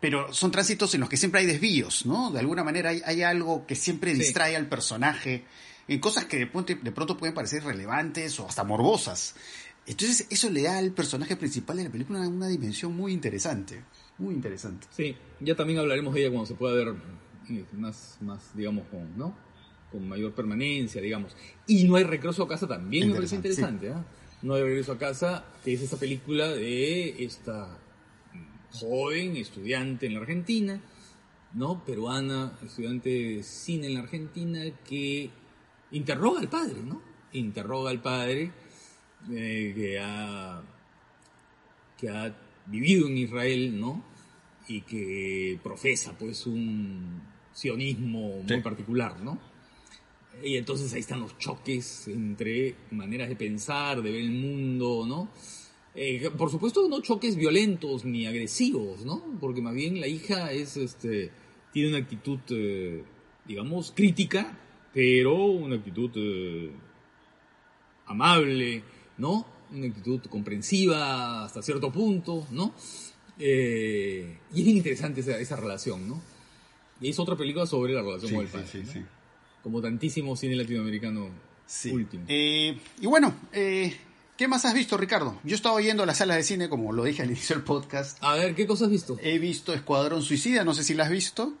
pero 0.00 0.32
son 0.34 0.50
tránsitos 0.50 0.92
en 0.94 1.00
los 1.00 1.08
que 1.08 1.16
siempre 1.16 1.40
hay 1.40 1.46
desvíos, 1.46 2.04
¿no? 2.04 2.30
De 2.30 2.38
alguna 2.40 2.62
manera 2.64 2.90
hay, 2.90 3.00
hay 3.06 3.22
algo 3.22 3.66
que 3.66 3.74
siempre 3.74 4.12
Sí. 4.12 4.18
distrae 4.18 4.56
al 4.56 4.66
personaje 4.68 5.44
en 5.88 5.98
cosas 6.00 6.24
que 6.24 6.38
de 6.38 6.46
pronto, 6.46 6.74
de 6.80 6.92
pronto 6.92 7.16
pueden 7.16 7.34
parecer 7.34 7.64
relevantes 7.64 8.38
o 8.40 8.46
hasta 8.46 8.64
morbosas. 8.64 9.34
Entonces 9.86 10.26
eso 10.30 10.48
le 10.50 10.62
da 10.62 10.78
al 10.78 10.92
personaje 10.92 11.36
principal 11.36 11.76
de 11.76 11.84
la 11.84 11.90
película 11.90 12.20
una, 12.20 12.28
una 12.28 12.48
dimensión 12.48 12.96
muy 12.96 13.12
interesante, 13.12 13.82
muy 14.18 14.34
interesante. 14.34 14.86
Sí, 14.90 15.14
ya 15.40 15.54
también 15.54 15.78
hablaremos 15.78 16.14
de 16.14 16.20
ella 16.20 16.30
cuando 16.30 16.46
se 16.46 16.54
pueda 16.54 16.74
ver 16.74 16.94
eh, 17.50 17.64
más, 17.72 18.16
más 18.20 18.56
digamos, 18.56 18.86
con, 18.88 19.16
¿no? 19.16 19.36
Con 19.92 20.08
mayor 20.08 20.34
permanencia, 20.34 21.02
digamos. 21.02 21.36
Y 21.66 21.84
No 21.84 21.96
hay 21.96 22.04
regreso 22.04 22.42
a 22.44 22.48
casa 22.48 22.66
también 22.66 23.08
me 23.08 23.14
parece 23.16 23.36
Interesante, 23.36 23.86
interesante, 23.86 24.08
¿ah? 24.08 24.40
No 24.42 24.54
hay 24.54 24.62
regreso 24.62 24.92
a 24.92 24.98
casa, 24.98 25.44
que 25.64 25.74
es 25.74 25.82
esa 25.82 25.98
película 25.98 26.48
de 26.48 27.24
esta 27.24 27.78
joven 28.72 29.36
estudiante 29.36 30.06
en 30.06 30.14
la 30.14 30.20
Argentina, 30.20 30.80
¿no? 31.52 31.84
Peruana, 31.84 32.58
estudiante 32.64 33.08
de 33.08 33.42
cine 33.42 33.86
en 33.86 33.94
la 33.94 34.00
Argentina, 34.00 34.62
que 34.86 35.30
interroga 35.94 36.40
al 36.40 36.48
padre, 36.48 36.82
¿no? 36.82 37.00
Interroga 37.32 37.90
al 37.90 38.00
padre 38.02 38.52
eh, 39.32 39.72
que 39.74 39.98
ha 39.98 40.62
que 41.98 42.08
ha 42.08 42.36
vivido 42.66 43.06
en 43.08 43.16
Israel, 43.18 43.80
¿no? 43.80 44.04
Y 44.68 44.82
que 44.82 45.58
profesa 45.62 46.16
pues 46.18 46.46
un 46.46 47.22
sionismo 47.52 48.42
muy 48.42 48.48
Sí. 48.48 48.60
particular, 48.62 49.20
¿no? 49.20 49.38
Y 50.42 50.56
entonces 50.56 50.92
ahí 50.92 51.00
están 51.00 51.20
los 51.20 51.38
choques 51.38 52.08
entre 52.08 52.74
maneras 52.90 53.28
de 53.28 53.36
pensar, 53.36 54.02
de 54.02 54.10
ver 54.10 54.20
el 54.20 54.32
mundo, 54.32 55.06
¿no? 55.06 55.28
Eh, 55.94 56.28
por 56.36 56.50
supuesto 56.50 56.88
no 56.88 57.00
choques 57.00 57.36
violentos 57.36 58.04
ni 58.04 58.26
agresivos, 58.26 59.04
¿no? 59.04 59.22
Porque 59.40 59.62
más 59.62 59.74
bien 59.74 60.00
la 60.00 60.08
hija 60.08 60.50
es, 60.50 60.76
este, 60.76 61.30
tiene 61.72 61.90
una 61.90 61.98
actitud, 61.98 62.40
eh, 62.50 63.04
digamos, 63.46 63.92
crítica, 63.92 64.58
pero 64.94 65.34
una 65.46 65.74
actitud 65.76 66.10
eh, 66.14 66.70
amable, 68.06 68.82
¿no? 69.18 69.46
Una 69.72 69.86
actitud 69.86 70.20
comprensiva 70.30 71.44
hasta 71.44 71.62
cierto 71.62 71.90
punto, 71.90 72.46
¿no? 72.50 72.74
Eh, 73.38 74.38
y 74.54 74.58
es 74.60 74.64
bien 74.64 74.76
interesante 74.76 75.20
esa, 75.20 75.38
esa 75.38 75.56
relación, 75.56 76.08
¿no? 76.08 76.22
Y 77.00 77.08
es 77.08 77.18
otra 77.18 77.36
película 77.36 77.66
sobre 77.66 77.92
la 77.92 78.02
relación 78.02 78.32
con 78.34 78.44
el 78.44 78.50
padre, 78.50 78.82
¿no? 78.84 79.06
Como 79.62 79.80
tantísimo 79.80 80.36
cine 80.36 80.54
latinoamericano 80.56 81.28
Sí. 81.66 81.90
último. 81.90 82.24
Eh, 82.28 82.78
y 83.00 83.06
bueno, 83.06 83.34
eh, 83.52 83.96
¿qué 84.36 84.46
más 84.46 84.66
has 84.66 84.74
visto, 84.74 84.98
Ricardo? 84.98 85.40
Yo 85.44 85.56
estaba 85.56 85.80
yendo 85.80 86.02
a 86.02 86.06
la 86.06 86.14
sala 86.14 86.36
de 86.36 86.42
cine, 86.42 86.68
como 86.68 86.92
lo 86.92 87.02
dije 87.04 87.22
al 87.22 87.30
inicio 87.30 87.56
del 87.56 87.64
podcast. 87.64 88.18
A 88.22 88.34
ver, 88.34 88.54
¿qué 88.54 88.66
cosas 88.66 88.84
has 88.86 88.90
visto? 88.92 89.16
He 89.22 89.38
visto 89.38 89.72
Escuadrón 89.72 90.22
Suicida, 90.22 90.62
no 90.62 90.74
sé 90.74 90.84
si 90.84 90.92
la 90.94 91.04
has 91.04 91.10
visto. 91.10 91.54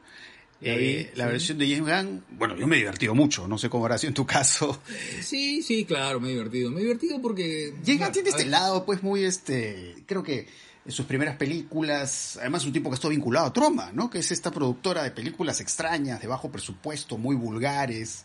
La 0.64 0.72
Eh, 0.72 1.12
la 1.14 1.26
versión 1.26 1.58
de 1.58 1.68
James 1.68 1.94
Gunn. 1.94 2.24
Bueno, 2.30 2.56
yo 2.56 2.66
me 2.66 2.76
he 2.76 2.78
divertido 2.78 3.14
mucho, 3.14 3.46
no 3.46 3.58
sé 3.58 3.68
cómo 3.68 3.84
habrá 3.84 3.98
sido 3.98 4.08
en 4.08 4.14
tu 4.14 4.26
caso. 4.26 4.80
Sí, 5.20 5.62
sí, 5.62 5.84
claro, 5.84 6.20
me 6.20 6.28
he 6.28 6.32
divertido. 6.32 6.70
Me 6.70 6.80
he 6.80 6.84
divertido 6.84 7.20
porque... 7.20 7.74
James 7.84 8.00
Gunn 8.00 8.12
tiene 8.12 8.30
este 8.30 8.46
lado, 8.46 8.84
pues 8.84 9.02
muy 9.02 9.24
este. 9.24 9.94
Creo 10.06 10.22
que 10.22 10.46
en 10.84 10.92
sus 10.92 11.06
primeras 11.06 11.36
películas, 11.36 12.38
además 12.40 12.64
un 12.64 12.72
tipo 12.72 12.90
que 12.90 12.94
está 12.94 13.08
vinculado 13.08 13.46
a 13.46 13.52
Troma, 13.52 13.90
¿no? 13.92 14.10
Que 14.10 14.18
es 14.18 14.30
esta 14.32 14.50
productora 14.50 15.02
de 15.02 15.10
películas 15.10 15.60
extrañas, 15.60 16.20
de 16.20 16.28
bajo 16.28 16.50
presupuesto, 16.50 17.16
muy 17.16 17.36
vulgares. 17.36 18.24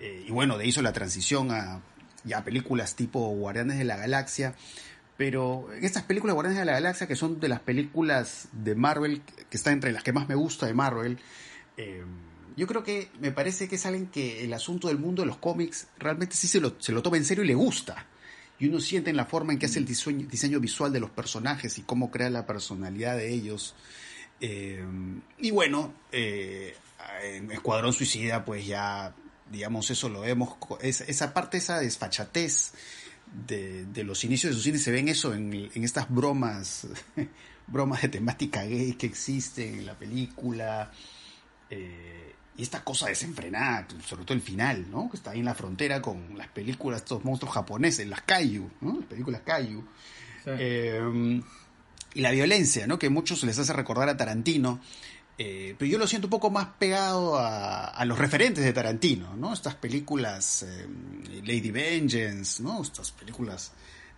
Eh, 0.00 0.24
y 0.28 0.30
bueno, 0.30 0.58
de 0.58 0.66
hizo 0.66 0.82
la 0.82 0.92
transición 0.92 1.50
a 1.50 1.82
ya 2.24 2.44
películas 2.44 2.94
tipo 2.94 3.20
Guardianes 3.28 3.78
de 3.78 3.84
la 3.84 3.96
Galaxia. 3.96 4.54
Pero 5.16 5.72
en 5.72 5.84
estas 5.84 6.02
películas 6.02 6.34
Guardianes 6.34 6.58
de 6.58 6.64
la 6.64 6.72
Galaxia, 6.72 7.06
que 7.06 7.16
son 7.16 7.38
de 7.40 7.48
las 7.48 7.60
películas 7.60 8.48
de 8.52 8.74
Marvel, 8.74 9.22
que 9.48 9.56
está 9.56 9.70
entre 9.70 9.92
las 9.92 10.02
que 10.02 10.12
más 10.12 10.28
me 10.28 10.34
gusta 10.34 10.66
de 10.66 10.74
Marvel, 10.74 11.18
eh, 11.76 12.04
yo 12.56 12.66
creo 12.66 12.84
que 12.84 13.10
me 13.20 13.32
parece 13.32 13.68
que 13.68 13.74
es 13.76 13.86
alguien 13.86 14.06
que 14.06 14.44
el 14.44 14.52
asunto 14.52 14.88
del 14.88 14.98
mundo 14.98 15.22
de 15.22 15.26
los 15.26 15.38
cómics 15.38 15.88
realmente 15.98 16.36
sí 16.36 16.46
se 16.46 16.60
lo, 16.60 16.76
se 16.80 16.92
lo 16.92 17.02
toma 17.02 17.16
en 17.16 17.24
serio 17.24 17.42
y 17.44 17.48
le 17.48 17.54
gusta. 17.54 18.06
Y 18.60 18.68
uno 18.68 18.78
siente 18.78 19.10
en 19.10 19.16
la 19.16 19.26
forma 19.26 19.52
en 19.52 19.58
que 19.58 19.66
hace 19.66 19.80
el 19.80 19.84
diseño, 19.84 20.26
diseño 20.30 20.60
visual 20.60 20.92
de 20.92 21.00
los 21.00 21.10
personajes 21.10 21.76
y 21.78 21.82
cómo 21.82 22.10
crea 22.12 22.30
la 22.30 22.46
personalidad 22.46 23.16
de 23.16 23.32
ellos. 23.32 23.74
Eh, 24.40 24.84
y 25.38 25.50
bueno, 25.50 25.92
eh, 26.12 26.76
en 27.24 27.50
Escuadrón 27.50 27.92
Suicida, 27.92 28.44
pues 28.44 28.64
ya, 28.66 29.14
digamos, 29.50 29.90
eso 29.90 30.08
lo 30.08 30.20
vemos, 30.20 30.54
es- 30.80 31.00
esa 31.02 31.34
parte, 31.34 31.56
esa 31.58 31.80
desfachatez 31.80 32.72
de, 33.48 33.84
de 33.86 34.04
los 34.04 34.22
inicios 34.22 34.52
de 34.52 34.56
su 34.56 34.62
cine, 34.62 34.78
se 34.78 34.92
ven 34.92 35.08
eso 35.08 35.34
en, 35.34 35.52
en 35.74 35.82
estas 35.84 36.08
bromas, 36.08 36.86
bromas 37.66 38.02
de 38.02 38.08
temática 38.08 38.62
gay 38.64 38.92
que 38.94 39.06
existen 39.06 39.80
en 39.80 39.86
la 39.86 39.98
película. 39.98 40.92
Eh, 41.70 42.34
y 42.56 42.62
esta 42.62 42.84
cosa 42.84 43.08
desenfrenada, 43.08 43.86
sobre 44.06 44.24
todo 44.24 44.34
el 44.34 44.40
final, 44.42 44.88
¿no? 44.90 45.10
Que 45.10 45.16
está 45.16 45.32
ahí 45.32 45.40
en 45.40 45.44
la 45.46 45.54
frontera 45.54 46.00
con 46.00 46.36
las 46.38 46.48
películas, 46.48 47.00
estos 47.02 47.24
monstruos 47.24 47.52
japoneses, 47.54 48.06
las 48.06 48.22
Kaiju, 48.22 48.70
¿no? 48.80 48.96
Las 48.98 49.06
películas 49.06 49.40
Kaiju. 49.44 49.80
sí. 50.44 50.50
Eh, 50.58 51.40
y 52.16 52.20
la 52.20 52.30
violencia, 52.30 52.86
¿no? 52.86 52.96
Que 52.96 53.08
a 53.08 53.10
muchos 53.10 53.42
les 53.42 53.58
hace 53.58 53.72
recordar 53.72 54.08
a 54.08 54.16
Tarantino. 54.16 54.78
Eh, 55.36 55.74
pero 55.76 55.90
yo 55.90 55.98
lo 55.98 56.06
siento 56.06 56.28
un 56.28 56.30
poco 56.30 56.48
más 56.48 56.68
pegado 56.78 57.36
a, 57.36 57.86
a 57.86 58.04
los 58.04 58.16
referentes 58.16 58.62
de 58.62 58.72
Tarantino, 58.72 59.34
¿no? 59.36 59.52
Estas 59.52 59.74
películas, 59.74 60.62
eh, 60.62 60.86
Lady 61.44 61.72
Vengeance, 61.72 62.62
¿no? 62.62 62.80
Estas 62.82 63.10
películas 63.10 63.72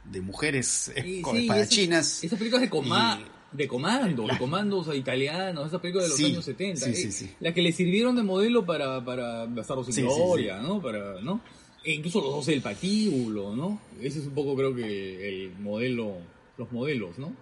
de 0.05 0.21
mujeres 0.21 0.93
Sí, 0.95 1.23
sí, 1.25 1.39
espadachinas. 1.39 2.07
Esas, 2.19 2.25
esas 2.25 2.39
películas 2.39 2.61
de, 2.61 2.69
coma- 2.69 3.19
Y- 3.19 3.36
de 3.57 3.67
comando, 3.69 4.27
La- 4.27 4.35
de 4.35 4.39
comandos 4.39 4.95
italianos, 4.95 5.69
esas 5.69 5.81
películas 5.81 6.05
de 6.07 6.09
los 6.11 6.17
Sí, 6.19 6.25
años 6.27 6.45
70. 6.45 6.87
sí, 6.87 6.91
eh, 6.91 7.13
sí, 7.13 7.31
que 7.55 7.63
le 7.63 7.73
sirvieron 7.73 8.15
de 8.17 8.23
modelo 8.23 8.65
para, 8.67 9.05
para 9.05 9.47
Bastardos 9.47 9.87
sin 9.87 10.05
Gloria, 10.07 10.59
¿no? 10.61 10.81
Para, 10.83 11.21
¿no? 11.23 11.41
E 11.85 11.93
incluso 11.95 12.21
los 12.21 12.31
dos 12.31 12.47
del 12.47 12.61
patíbulo, 12.63 13.55
¿no? 13.55 13.81
Ese 14.01 14.19
es 14.19 14.27
un 14.27 14.35
poco 14.35 14.57
creo 14.57 14.75
que 14.75 15.29
el 15.29 15.53
modelo, 15.59 16.15
los 16.59 16.71
modelos, 16.73 17.19
¿no? 17.19 17.33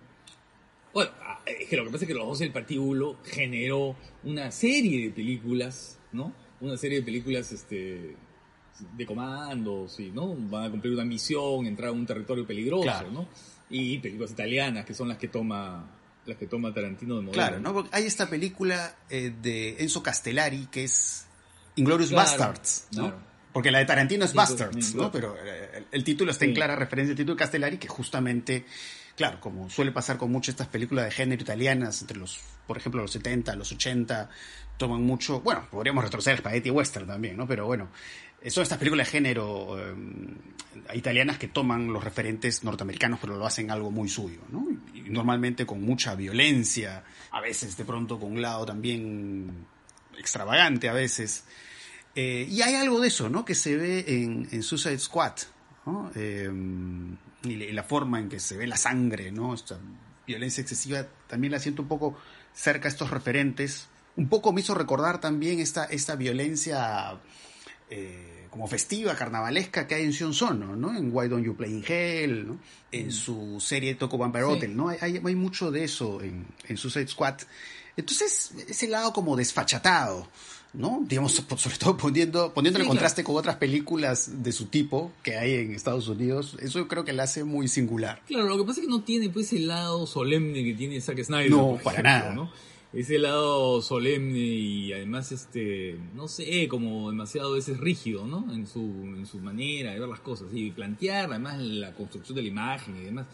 Bueno, 0.92 1.10
ah, 1.22 1.40
es 1.46 1.68
que 1.68 1.76
lo 1.76 1.84
que 1.84 1.90
pasa 1.90 2.04
es 2.04 2.08
que 2.08 2.14
los 2.14 2.26
dos 2.26 2.38
del 2.38 2.52
patíbulo 2.52 3.16
generó 3.24 3.96
una 4.22 4.50
serie 4.52 5.04
de 5.06 5.10
películas, 5.10 5.98
¿no? 6.12 6.32
Una 6.60 6.76
serie 6.76 6.98
de 7.00 7.04
películas, 7.04 7.50
este 7.52 8.16
de 8.96 9.06
comandos 9.06 10.00
y 10.00 10.10
no 10.10 10.34
van 10.34 10.64
a 10.64 10.70
cumplir 10.70 10.92
una 10.94 11.04
misión 11.04 11.64
entrar 11.66 11.90
a 11.90 11.92
un 11.92 12.04
territorio 12.06 12.44
peligroso 12.44 12.82
Claro. 12.82 13.10
no 13.12 13.28
y 13.70 13.98
películas 13.98 14.32
italianas 14.32 14.84
que 14.84 14.94
son 14.94 15.08
las 15.08 15.16
que 15.16 15.28
toma 15.28 15.88
las 16.26 16.38
que 16.38 16.46
toma 16.46 16.72
Tarantino 16.72 17.16
de 17.16 17.22
modelo 17.22 17.32
Claro, 17.32 17.60
¿no? 17.60 17.72
Porque 17.72 17.90
hay 17.92 18.06
esta 18.06 18.28
película 18.28 18.96
eh, 19.10 19.32
de 19.42 19.76
Enzo 19.80 20.02
Castellari 20.02 20.68
que 20.70 20.84
es 20.84 21.26
Inglorious 21.76 22.10
Claro, 22.10 22.28
Bastards, 22.28 22.88
¿no? 22.92 23.02
claro. 23.02 23.34
Porque 23.54 23.70
la 23.70 23.78
de 23.78 23.84
Tarantino 23.84 24.24
es 24.24 24.34
Bastards, 24.34 24.96
¿no? 24.96 25.12
Pero 25.12 25.36
eh, 25.38 25.84
el, 25.92 26.02
título 26.02 26.32
está 26.32 26.44
en 26.44 26.54
clara 26.54 26.74
referencia 26.74 27.12
al 27.12 27.16
título 27.16 27.36
de 27.36 27.38
Castellari, 27.38 27.78
que 27.78 27.86
justamente, 27.86 28.66
claro, 29.16 29.38
como 29.40 29.70
suele 29.70 29.92
pasar 29.92 30.18
con 30.18 30.32
muchas 30.32 30.54
estas 30.54 30.66
películas 30.66 31.04
de 31.04 31.12
género 31.12 31.40
italianas, 31.40 32.00
entre 32.00 32.16
los, 32.16 32.40
por 32.66 32.76
ejemplo, 32.76 33.00
los 33.00 33.12
70, 33.12 33.54
los 33.54 33.70
80, 33.70 34.28
toman 34.76 35.02
mucho, 35.04 35.40
bueno, 35.40 35.68
podríamos 35.70 36.02
retroceder 36.02 36.40
Spaghetti 36.40 36.70
Western 36.70 37.06
también, 37.06 37.36
¿no? 37.36 37.46
Pero 37.46 37.64
bueno, 37.66 37.90
son 38.50 38.62
estas 38.62 38.78
películas 38.78 39.06
de 39.06 39.12
género 39.12 39.78
eh, 39.78 39.94
italianas 40.94 41.38
que 41.38 41.48
toman 41.48 41.92
los 41.92 42.04
referentes 42.04 42.64
norteamericanos, 42.64 43.18
pero 43.20 43.36
lo 43.36 43.46
hacen 43.46 43.70
algo 43.70 43.90
muy 43.90 44.08
suyo, 44.08 44.40
¿no? 44.50 44.66
Y 44.92 45.02
normalmente 45.10 45.64
con 45.64 45.82
mucha 45.82 46.14
violencia, 46.14 47.04
a 47.30 47.40
veces 47.40 47.76
de 47.76 47.84
pronto 47.84 48.18
con 48.18 48.32
un 48.32 48.42
lado 48.42 48.66
también 48.66 49.66
extravagante, 50.18 50.88
a 50.88 50.92
veces. 50.92 51.44
Eh, 52.14 52.46
y 52.48 52.62
hay 52.62 52.74
algo 52.74 53.00
de 53.00 53.08
eso, 53.08 53.28
¿no? 53.28 53.44
Que 53.44 53.54
se 53.54 53.76
ve 53.76 54.04
en, 54.06 54.62
Suicide 54.62 54.98
Squad, 54.98 55.34
¿no? 55.86 56.10
Eh, 56.14 56.50
y 57.44 57.72
la 57.72 57.82
forma 57.82 58.20
en 58.20 58.28
que 58.28 58.40
se 58.40 58.56
ve 58.56 58.66
la 58.66 58.76
sangre, 58.76 59.32
¿no? 59.32 59.54
Esta 59.54 59.78
violencia 60.26 60.62
excesiva 60.62 61.06
también 61.26 61.52
la 61.52 61.58
siento 61.58 61.82
un 61.82 61.88
poco 61.88 62.16
cerca 62.52 62.88
a 62.88 62.90
estos 62.90 63.10
referentes. 63.10 63.88
Un 64.16 64.28
poco 64.28 64.52
me 64.52 64.60
hizo 64.60 64.74
recordar 64.74 65.20
también 65.20 65.60
esta, 65.60 65.84
esta 65.86 66.14
violencia 66.14 67.18
eh, 67.90 68.33
como 68.54 68.68
festiva, 68.68 69.16
carnavalesca 69.16 69.88
que 69.88 69.96
hay 69.96 70.04
en 70.04 70.12
Sion 70.12 70.32
Sono, 70.32 70.76
¿no? 70.76 70.96
En 70.96 71.10
Why 71.12 71.26
Don't 71.26 71.44
You 71.44 71.56
Play 71.56 71.72
in 71.72 71.84
Hell, 71.84 72.46
¿no? 72.46 72.58
En 72.92 73.08
mm. 73.08 73.10
su 73.10 73.58
serie 73.58 73.96
Toco 73.96 74.16
Vampire 74.16 74.44
Hotel, 74.44 74.76
¿no? 74.76 74.90
Hay, 74.90 75.00
hay, 75.00 75.34
mucho 75.34 75.72
de 75.72 75.82
eso 75.82 76.22
en, 76.22 76.46
en 76.68 76.76
Suicide 76.76 77.08
Squad. 77.08 77.34
Entonces, 77.96 78.52
ese 78.68 78.86
lado 78.86 79.12
como 79.12 79.34
desfachatado, 79.34 80.28
¿no? 80.72 81.02
Digamos, 81.04 81.32
sobre 81.32 81.76
todo 81.76 81.96
poniendo, 81.96 82.54
poniendo 82.54 82.78
el 82.78 82.86
contraste 82.86 83.24
con 83.24 83.34
otras 83.34 83.56
películas 83.56 84.44
de 84.44 84.52
su 84.52 84.66
tipo 84.66 85.10
que 85.24 85.36
hay 85.36 85.54
en 85.54 85.74
Estados 85.74 86.06
Unidos, 86.06 86.56
eso 86.60 86.78
yo 86.78 86.86
creo 86.86 87.04
que 87.04 87.12
la 87.12 87.24
hace 87.24 87.42
muy 87.42 87.66
singular. 87.66 88.22
Claro, 88.24 88.44
lo 88.44 88.56
que 88.58 88.62
pasa 88.62 88.80
es 88.80 88.86
que 88.86 88.90
no 88.90 89.02
tiene 89.02 89.30
pues 89.30 89.52
el 89.52 89.66
lado 89.66 90.06
solemne 90.06 90.62
que 90.62 90.74
tiene 90.74 91.00
Zack 91.00 91.24
Snyder. 91.24 91.50
No, 91.50 91.80
para 91.82 92.02
nada. 92.02 92.32
¿no? 92.32 92.52
Ese 92.94 93.18
lado 93.18 93.82
solemne 93.82 94.38
y 94.38 94.92
además, 94.92 95.32
este, 95.32 95.98
no 96.14 96.28
sé, 96.28 96.68
como 96.68 97.10
demasiado 97.10 97.52
a 97.52 97.56
veces 97.56 97.78
rígido, 97.78 98.24
¿no? 98.24 98.46
En 98.52 98.68
su, 98.68 98.80
en 98.80 99.26
su 99.26 99.40
manera 99.40 99.92
de 99.92 99.98
ver 99.98 100.08
las 100.08 100.20
cosas 100.20 100.46
y 100.52 100.70
plantear 100.70 101.28
además 101.28 101.60
la 101.60 101.92
construcción 101.92 102.36
de 102.36 102.42
la 102.42 102.48
imagen 102.48 102.96
y 102.96 103.04
demás. 103.06 103.26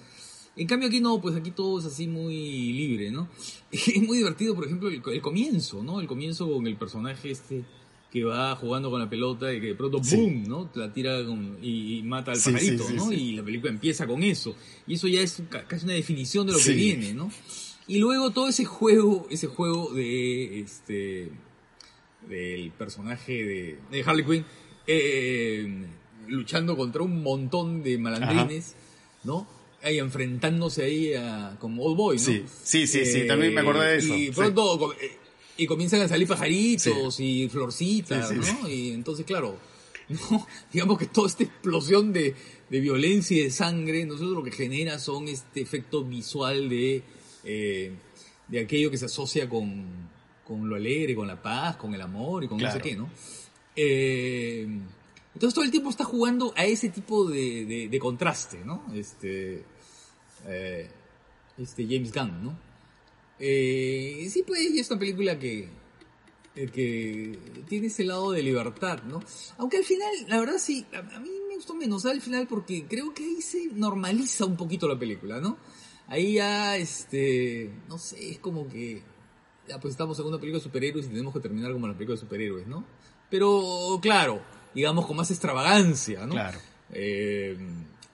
En 0.56 0.66
cambio 0.66 0.88
aquí 0.88 1.00
no, 1.00 1.20
pues 1.20 1.36
aquí 1.36 1.50
todo 1.50 1.78
es 1.78 1.84
así 1.84 2.06
muy 2.06 2.72
libre, 2.72 3.10
¿no? 3.10 3.28
Es 3.70 4.02
muy 4.02 4.18
divertido, 4.18 4.54
por 4.54 4.64
ejemplo, 4.64 4.88
el, 4.88 5.20
comienzo, 5.20 5.82
¿no? 5.82 6.00
El 6.00 6.06
comienzo 6.06 6.50
con 6.50 6.66
el 6.66 6.76
personaje 6.76 7.30
este 7.30 7.64
que 8.10 8.24
va 8.24 8.56
jugando 8.56 8.90
con 8.90 8.98
la 8.98 9.08
pelota 9.08 9.52
y 9.54 9.60
que 9.60 9.68
de 9.68 9.74
pronto 9.76 10.00
¡boom! 10.00 10.42
¿no? 10.48 10.68
La 10.74 10.92
tira 10.92 11.20
y, 11.62 12.02
mata 12.04 12.32
al 12.32 12.38
pajarito, 12.38 12.90
¿no? 12.90 13.12
Y 13.12 13.32
la 13.32 13.44
película 13.44 13.70
empieza 13.70 14.06
con 14.06 14.22
eso. 14.24 14.56
Y 14.86 14.94
eso 14.94 15.06
ya 15.06 15.20
es 15.20 15.42
casi 15.68 15.84
una 15.84 15.94
definición 15.94 16.46
de 16.46 16.54
lo 16.54 16.58
que 16.58 16.72
viene, 16.72 17.14
¿no? 17.14 17.30
Y 17.90 17.98
luego 17.98 18.30
todo 18.30 18.46
ese 18.46 18.64
juego, 18.64 19.26
ese 19.30 19.48
juego 19.48 19.92
de 19.92 20.60
este 20.60 21.28
del 22.28 22.70
personaje 22.70 23.32
de, 23.32 23.78
de 23.90 24.02
Harley 24.04 24.24
Quinn 24.24 24.44
eh, 24.86 25.86
luchando 26.28 26.76
contra 26.76 27.02
un 27.02 27.20
montón 27.20 27.82
de 27.82 27.98
malandrines, 27.98 28.76
¿no? 29.24 29.44
ahí 29.82 29.98
enfrentándose 29.98 30.84
ahí 30.84 31.14
a, 31.14 31.56
como 31.58 31.82
Old 31.82 31.96
Boy, 31.96 32.16
¿no? 32.18 32.22
Sí, 32.22 32.44
sí, 32.62 32.86
sí, 32.86 33.26
también 33.26 33.52
me 33.52 33.62
acordé 33.62 33.88
de 33.88 33.96
eso. 33.96 34.14
Y 34.14 34.30
pronto 34.30 34.92
eh, 34.92 35.16
y 35.56 35.66
comienzan 35.66 36.02
a 36.02 36.06
salir 36.06 36.28
pajaritos 36.28 37.18
y 37.18 37.48
florcitas, 37.48 38.30
¿no? 38.30 38.68
Y 38.68 38.90
entonces, 38.90 39.26
claro, 39.26 39.58
digamos 40.72 40.96
que 40.96 41.06
toda 41.06 41.26
esta 41.26 41.42
explosión 41.42 42.12
de, 42.12 42.36
de, 42.68 42.80
violencia 42.80 43.36
y 43.36 43.40
de 43.40 43.50
sangre, 43.50 44.06
nosotros 44.06 44.30
lo 44.30 44.44
que 44.44 44.52
genera 44.52 45.00
son 45.00 45.26
este 45.26 45.60
efecto 45.60 46.04
visual 46.04 46.68
de, 46.68 47.02
eh, 47.44 47.92
de 48.48 48.60
aquello 48.60 48.90
que 48.90 48.98
se 48.98 49.06
asocia 49.06 49.48
con, 49.48 49.86
con 50.44 50.68
lo 50.68 50.76
alegre, 50.76 51.14
con 51.14 51.26
la 51.26 51.40
paz, 51.40 51.76
con 51.76 51.94
el 51.94 52.00
amor 52.00 52.44
y 52.44 52.48
con 52.48 52.58
no 52.58 52.70
sé 52.70 52.80
qué, 52.80 52.96
¿no? 52.96 53.10
Eh, 53.76 54.66
entonces 55.34 55.54
todo 55.54 55.64
el 55.64 55.70
tiempo 55.70 55.90
está 55.90 56.04
jugando 56.04 56.52
a 56.56 56.64
ese 56.64 56.88
tipo 56.88 57.28
de, 57.28 57.88
de, 57.90 57.98
contraste, 57.98 58.64
¿no? 58.64 58.84
Este, 58.94 59.64
eh, 60.46 60.90
este 61.56 61.86
James 61.86 62.12
Gunn, 62.12 62.44
¿no? 62.44 62.58
Eh, 63.38 64.28
sí, 64.30 64.42
pues 64.46 64.60
es 64.60 64.90
una 64.90 65.00
película 65.00 65.38
que, 65.38 65.68
eh, 66.56 66.66
que 66.66 67.38
tiene 67.68 67.86
ese 67.86 68.04
lado 68.04 68.32
de 68.32 68.42
libertad, 68.42 69.02
¿no? 69.04 69.22
Aunque 69.56 69.78
al 69.78 69.84
final, 69.84 70.10
la 70.28 70.40
verdad 70.40 70.58
sí, 70.58 70.84
a, 70.92 71.20
mí 71.20 71.30
me 71.48 71.54
gustó 71.54 71.74
menos 71.74 72.04
al 72.06 72.20
final 72.20 72.46
porque 72.46 72.86
creo 72.86 73.14
que 73.14 73.24
ahí 73.24 73.40
se 73.40 73.68
normaliza 73.72 74.44
un 74.44 74.56
poquito 74.56 74.88
la 74.88 74.98
película, 74.98 75.40
¿no? 75.40 75.58
Ahí 76.10 76.34
ya, 76.34 76.76
este, 76.76 77.70
no 77.88 77.96
sé, 77.96 78.32
es 78.32 78.38
como 78.40 78.68
que 78.68 79.00
ya 79.68 79.78
pues 79.78 79.92
estamos 79.92 80.18
en 80.18 80.26
una 80.26 80.38
película 80.38 80.58
de 80.58 80.64
superhéroes 80.64 81.06
y 81.06 81.10
tenemos 81.10 81.32
que 81.32 81.38
terminar 81.38 81.72
como 81.72 81.86
la 81.86 81.94
película 81.94 82.16
de 82.16 82.20
superhéroes, 82.20 82.66
¿no? 82.66 82.84
Pero 83.30 83.96
claro, 84.02 84.42
digamos, 84.74 85.06
con 85.06 85.16
más 85.16 85.30
extravagancia, 85.30 86.26
¿no? 86.26 86.32
Claro. 86.32 86.58
Eh, 86.92 87.56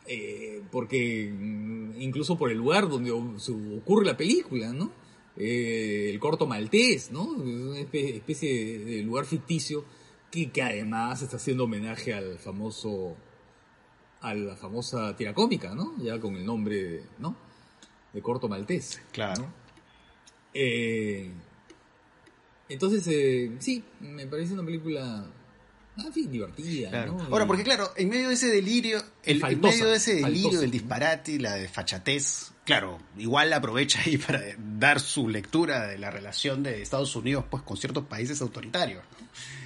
eh, 0.07 0.63
porque 0.71 1.33
mm, 1.33 1.99
incluso 2.03 2.37
por 2.37 2.51
el 2.51 2.59
lugar 2.59 2.87
donde 2.87 3.11
ocurre 3.11 4.05
la 4.05 4.19
película, 4.19 4.75
¿no? 4.75 4.93
Eh, 5.39 6.11
el 6.13 6.21
corto 6.21 6.47
maltés, 6.47 7.11
¿no? 7.11 7.23
Una 7.23 7.79
especie 7.79 8.79
de 8.79 9.03
lugar 9.05 9.25
ficticio 9.25 9.87
que, 10.31 10.51
que, 10.51 10.61
además 10.61 11.23
está 11.23 11.37
haciendo 11.37 11.65
homenaje 11.65 12.13
al 12.13 12.39
famoso, 12.39 13.17
a 14.21 14.35
la 14.35 14.55
famosa 14.55 15.17
tira 15.17 15.33
cómica, 15.33 15.75
¿no? 15.75 15.95
Ya 15.97 16.21
con 16.21 16.37
el 16.37 16.45
nombre, 16.45 17.05
¿no? 17.19 17.46
De 18.17 18.23
corto 18.23 18.49
maltés. 18.49 18.99
Claro. 19.13 19.47
entonces, 22.67 23.05
sí, 23.59 23.85
me 24.01 24.27
parece 24.27 24.55
una 24.55 24.65
película 24.65 25.27
Ah, 25.99 26.11
divertida. 26.15 27.07
Ahora, 27.31 27.47
porque 27.47 27.65
claro, 27.65 27.91
en 27.97 28.11
medio 28.11 28.29
de 28.29 28.35
ese 28.35 28.49
delirio, 28.49 29.03
el, 29.23 29.43
en 29.43 29.61
medio 29.61 29.87
de 29.87 29.97
ese 29.97 30.17
delirio 30.17 30.61
del 30.61 30.71
disparate 30.71 31.33
y 31.33 31.39
la 31.39 31.55
desfachatez, 31.55 32.53
claro, 32.65 32.99
igual 33.17 33.51
aprovecha 33.53 34.01
ahí 34.05 34.19
para 34.19 34.43
dar 34.59 35.01
su 35.01 35.29
lectura 35.29 35.87
de 35.87 35.97
la 35.97 36.11
relación 36.11 36.63
de 36.63 36.83
Estados 36.83 37.17
Unidos 37.17 37.47
pues 37.49 37.63
con 37.63 37.79
ciertos 37.79 38.05
países 38.05 38.43
autoritarios. 38.43 39.03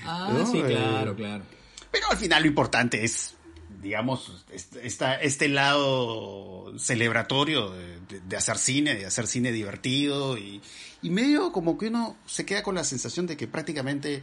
Ah, 0.05 0.45
sí, 0.51 0.63
claro, 0.63 1.13
eh, 1.13 1.17
claro. 1.17 1.45
Pero 1.91 2.07
al 2.11 2.17
final 2.17 2.43
lo 2.43 2.49
importante 2.49 3.05
es, 3.05 3.35
digamos, 3.81 4.45
este 4.53 5.49
lado 5.49 6.73
celebratorio 6.79 7.71
de, 7.71 8.37
hacer 8.37 8.59
cine, 8.59 8.95
de 8.95 9.07
hacer 9.07 9.27
cine 9.27 9.53
divertido 9.53 10.37
y, 10.37 10.61
y 11.03 11.11
medio 11.11 11.53
como 11.53 11.79
que 11.79 11.88
uno 11.88 12.16
se 12.27 12.45
queda 12.45 12.62
con 12.62 12.75
la 12.75 12.85
sensación 12.85 13.27
de 13.27 13.37
que 13.37 13.49
prácticamente 13.49 14.23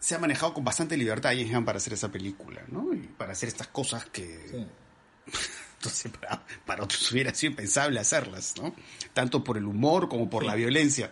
se 0.00 0.14
ha 0.14 0.18
manejado 0.18 0.54
con 0.54 0.64
bastante 0.64 0.96
libertad 0.96 1.30
James 1.30 1.64
para 1.64 1.76
hacer 1.76 1.92
esa 1.92 2.10
película, 2.10 2.64
¿no? 2.68 2.92
Y 2.94 3.06
para 3.06 3.32
hacer 3.32 3.48
estas 3.48 3.68
cosas 3.68 4.06
que... 4.06 4.66
Entonces, 5.76 6.12
para, 6.66 6.82
otros 6.82 7.10
hubiera 7.10 7.32
sido 7.32 7.52
impensable 7.52 8.00
hacerlas, 8.00 8.54
¿no? 8.60 8.74
Tanto 9.14 9.42
por 9.42 9.56
el 9.56 9.64
humor 9.64 10.10
como 10.10 10.28
por 10.28 10.44
la 10.44 10.54
violencia. 10.54 11.10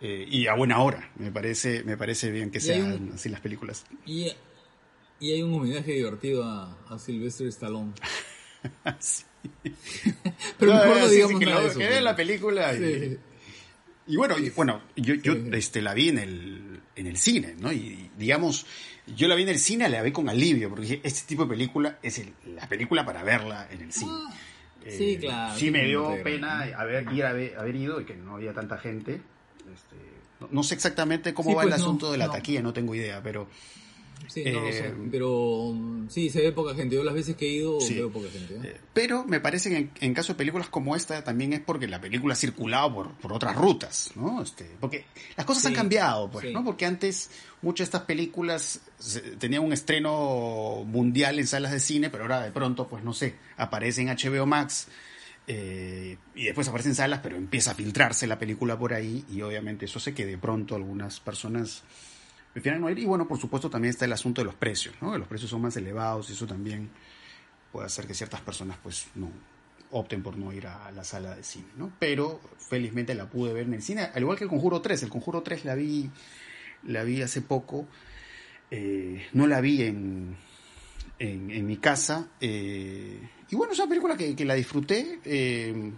Eh, 0.00 0.26
y 0.28 0.48
a 0.48 0.54
buena 0.54 0.80
hora, 0.80 1.12
me 1.16 1.30
parece, 1.30 1.84
me 1.84 1.96
parece 1.96 2.32
bien 2.32 2.50
que 2.50 2.58
sean 2.58 3.12
así 3.14 3.28
las 3.28 3.40
películas. 3.40 3.84
Y, 4.04 4.32
y, 5.24 5.32
hay 5.32 5.42
un 5.42 5.54
homenaje 5.54 5.92
divertido 5.92 6.44
a, 6.44 6.76
a 6.88 6.98
Sylvester 6.98 7.46
Stallone. 7.48 7.92
sí. 8.98 9.24
Pero 10.58 10.74
mejor 10.74 10.96
no, 10.96 11.08
digamos 11.08 11.38
que, 11.38 11.46
nada 11.46 11.62
lo, 11.62 11.74
que 11.74 12.00
la 12.00 12.16
película 12.16 12.74
y, 12.74 13.18
y, 14.06 14.16
bueno, 14.16 14.38
y, 14.38 14.48
bueno, 14.50 14.80
yo, 14.96 15.14
yo 15.16 15.34
este, 15.52 15.82
la 15.82 15.92
vi 15.92 16.08
en 16.08 16.18
el 16.18 16.74
en 16.96 17.06
el 17.06 17.16
cine, 17.16 17.54
¿no? 17.58 17.72
Y 17.72 18.10
digamos, 18.16 18.66
yo 19.06 19.28
la 19.28 19.34
vi 19.34 19.42
en 19.42 19.48
el 19.50 19.58
cine, 19.58 19.88
la 19.88 20.02
vi 20.02 20.12
con 20.12 20.28
alivio, 20.28 20.68
porque 20.68 20.82
dije, 20.82 21.00
este 21.02 21.26
tipo 21.26 21.44
de 21.44 21.50
película 21.50 21.98
es 22.02 22.22
la 22.46 22.68
película 22.68 23.04
para 23.04 23.22
verla 23.22 23.68
en 23.70 23.82
el 23.82 23.92
cine. 23.92 24.12
Ah, 24.12 24.34
sí, 24.88 25.12
eh, 25.12 25.18
claro. 25.18 25.58
Sí, 25.58 25.70
me 25.70 25.84
dio 25.84 26.22
pena 26.22 26.62
haber, 26.76 27.12
ir, 27.12 27.24
haber, 27.24 27.56
haber, 27.58 27.76
ido 27.76 28.00
y 28.00 28.04
que 28.04 28.14
no 28.14 28.36
había 28.36 28.52
tanta 28.52 28.78
gente. 28.78 29.20
Este, 29.72 29.96
no, 30.50 30.62
sé 30.62 30.74
exactamente 30.74 31.34
cómo 31.34 31.54
va 31.54 31.62
el 31.62 31.70
pues 31.70 31.80
asunto 31.80 32.12
de 32.12 32.18
la 32.18 32.30
taquilla, 32.30 32.62
no 32.62 32.72
tengo 32.72 32.94
idea, 32.94 33.22
pero 33.22 33.48
Sí, 34.28 34.44
no 34.50 34.60
lo 34.60 34.72
sé. 34.72 34.86
Eh, 34.88 34.94
pero 35.10 35.74
sí, 36.08 36.30
se 36.30 36.40
ve 36.40 36.52
poca 36.52 36.74
gente. 36.74 36.96
Yo 36.96 37.04
las 37.04 37.14
veces 37.14 37.36
que 37.36 37.46
he 37.46 37.52
ido 37.52 37.78
veo 37.78 38.10
poca 38.10 38.28
gente. 38.30 38.54
¿eh? 38.54 38.60
Eh, 38.64 38.80
pero 38.92 39.24
me 39.24 39.40
parece 39.40 39.70
que 39.70 40.04
en, 40.04 40.14
caso 40.14 40.32
de 40.32 40.38
películas 40.38 40.68
como 40.68 40.96
esta 40.96 41.22
también 41.22 41.52
es 41.52 41.60
porque 41.60 41.86
la 41.86 42.00
película 42.00 42.34
ha 42.34 42.36
circulado 42.36 42.94
por, 42.94 43.12
por 43.14 43.32
otras 43.32 43.54
rutas, 43.54 44.12
¿no? 44.16 44.42
Este, 44.42 44.68
porque 44.80 45.04
las 45.36 45.46
cosas 45.46 45.66
han 45.66 45.74
cambiado, 45.74 46.30
pues, 46.30 46.52
¿no? 46.52 46.64
Porque 46.64 46.86
antes 46.86 47.30
muchas 47.62 47.86
de 47.86 47.96
estas 47.96 48.02
películas 48.02 48.80
tenían 49.38 49.62
un 49.62 49.72
estreno 49.72 50.84
mundial 50.86 51.38
en 51.38 51.46
salas 51.46 51.72
de 51.72 51.80
cine, 51.80 52.10
pero 52.10 52.24
ahora 52.24 52.42
de 52.42 52.50
pronto, 52.50 52.88
pues 52.88 53.04
no 53.04 53.12
sé, 53.12 53.34
aparece 53.56 54.02
en 54.02 54.08
HBO 54.08 54.46
Max. 54.46 54.88
y 55.46 56.44
después 56.44 56.66
aparece 56.68 56.88
en 56.88 56.94
salas, 56.94 57.20
pero 57.22 57.36
empieza 57.36 57.72
a 57.72 57.74
filtrarse 57.74 58.26
la 58.26 58.38
película 58.38 58.78
por 58.78 58.94
ahí 58.94 59.24
y 59.30 59.42
obviamente 59.42 59.84
eso 59.84 60.00
sé 60.00 60.14
que 60.14 60.26
de 60.26 60.38
pronto 60.38 60.74
algunas 60.74 61.20
personas 61.20 61.84
prefieren 62.54 62.80
no 62.80 62.88
ir. 62.88 62.98
Y 62.98 63.04
bueno, 63.04 63.28
por 63.28 63.38
supuesto 63.38 63.68
también 63.68 63.90
está 63.90 64.06
el 64.06 64.12
asunto 64.12 64.40
de 64.40 64.46
los 64.46 64.54
precios, 64.54 64.94
¿no? 65.02 65.18
Los 65.18 65.28
precios 65.28 65.50
son 65.50 65.60
más 65.60 65.76
elevados 65.76 66.30
y 66.30 66.32
eso 66.32 66.46
también 66.46 66.88
puede 67.70 67.86
hacer 67.86 68.06
que 68.06 68.14
ciertas 68.14 68.40
personas 68.40 68.78
pues 68.82 69.08
no 69.16 69.30
opten 69.90 70.22
por 70.22 70.36
no 70.36 70.52
ir 70.52 70.66
a 70.66 70.90
la 70.92 71.04
sala 71.04 71.36
de 71.36 71.42
cine, 71.42 71.66
¿no? 71.76 71.92
Pero 71.98 72.40
felizmente 72.56 73.14
la 73.14 73.28
pude 73.28 73.52
ver 73.52 73.64
en 73.66 73.74
el 73.74 73.82
cine, 73.82 74.08
al 74.14 74.22
igual 74.22 74.38
que 74.38 74.44
el 74.44 74.50
Conjuro 74.50 74.80
3. 74.80 75.02
El 75.02 75.10
Conjuro 75.10 75.42
3 75.42 75.64
la 75.64 75.74
vi, 75.74 76.10
la 76.84 77.02
vi 77.02 77.22
hace 77.22 77.42
poco, 77.42 77.86
eh, 78.70 79.26
no 79.32 79.46
la 79.46 79.60
vi 79.60 79.82
en, 79.82 80.36
en, 81.18 81.66
mi 81.66 81.76
casa. 81.76 82.28
Eh, 82.40 83.20
y 83.50 83.56
bueno, 83.56 83.72
es 83.72 83.78
una 83.78 83.88
película 83.88 84.16
que, 84.16 84.34
que 84.34 84.44
la 84.44 84.54
disfruté. 84.54 85.20
Eh, 85.24 85.92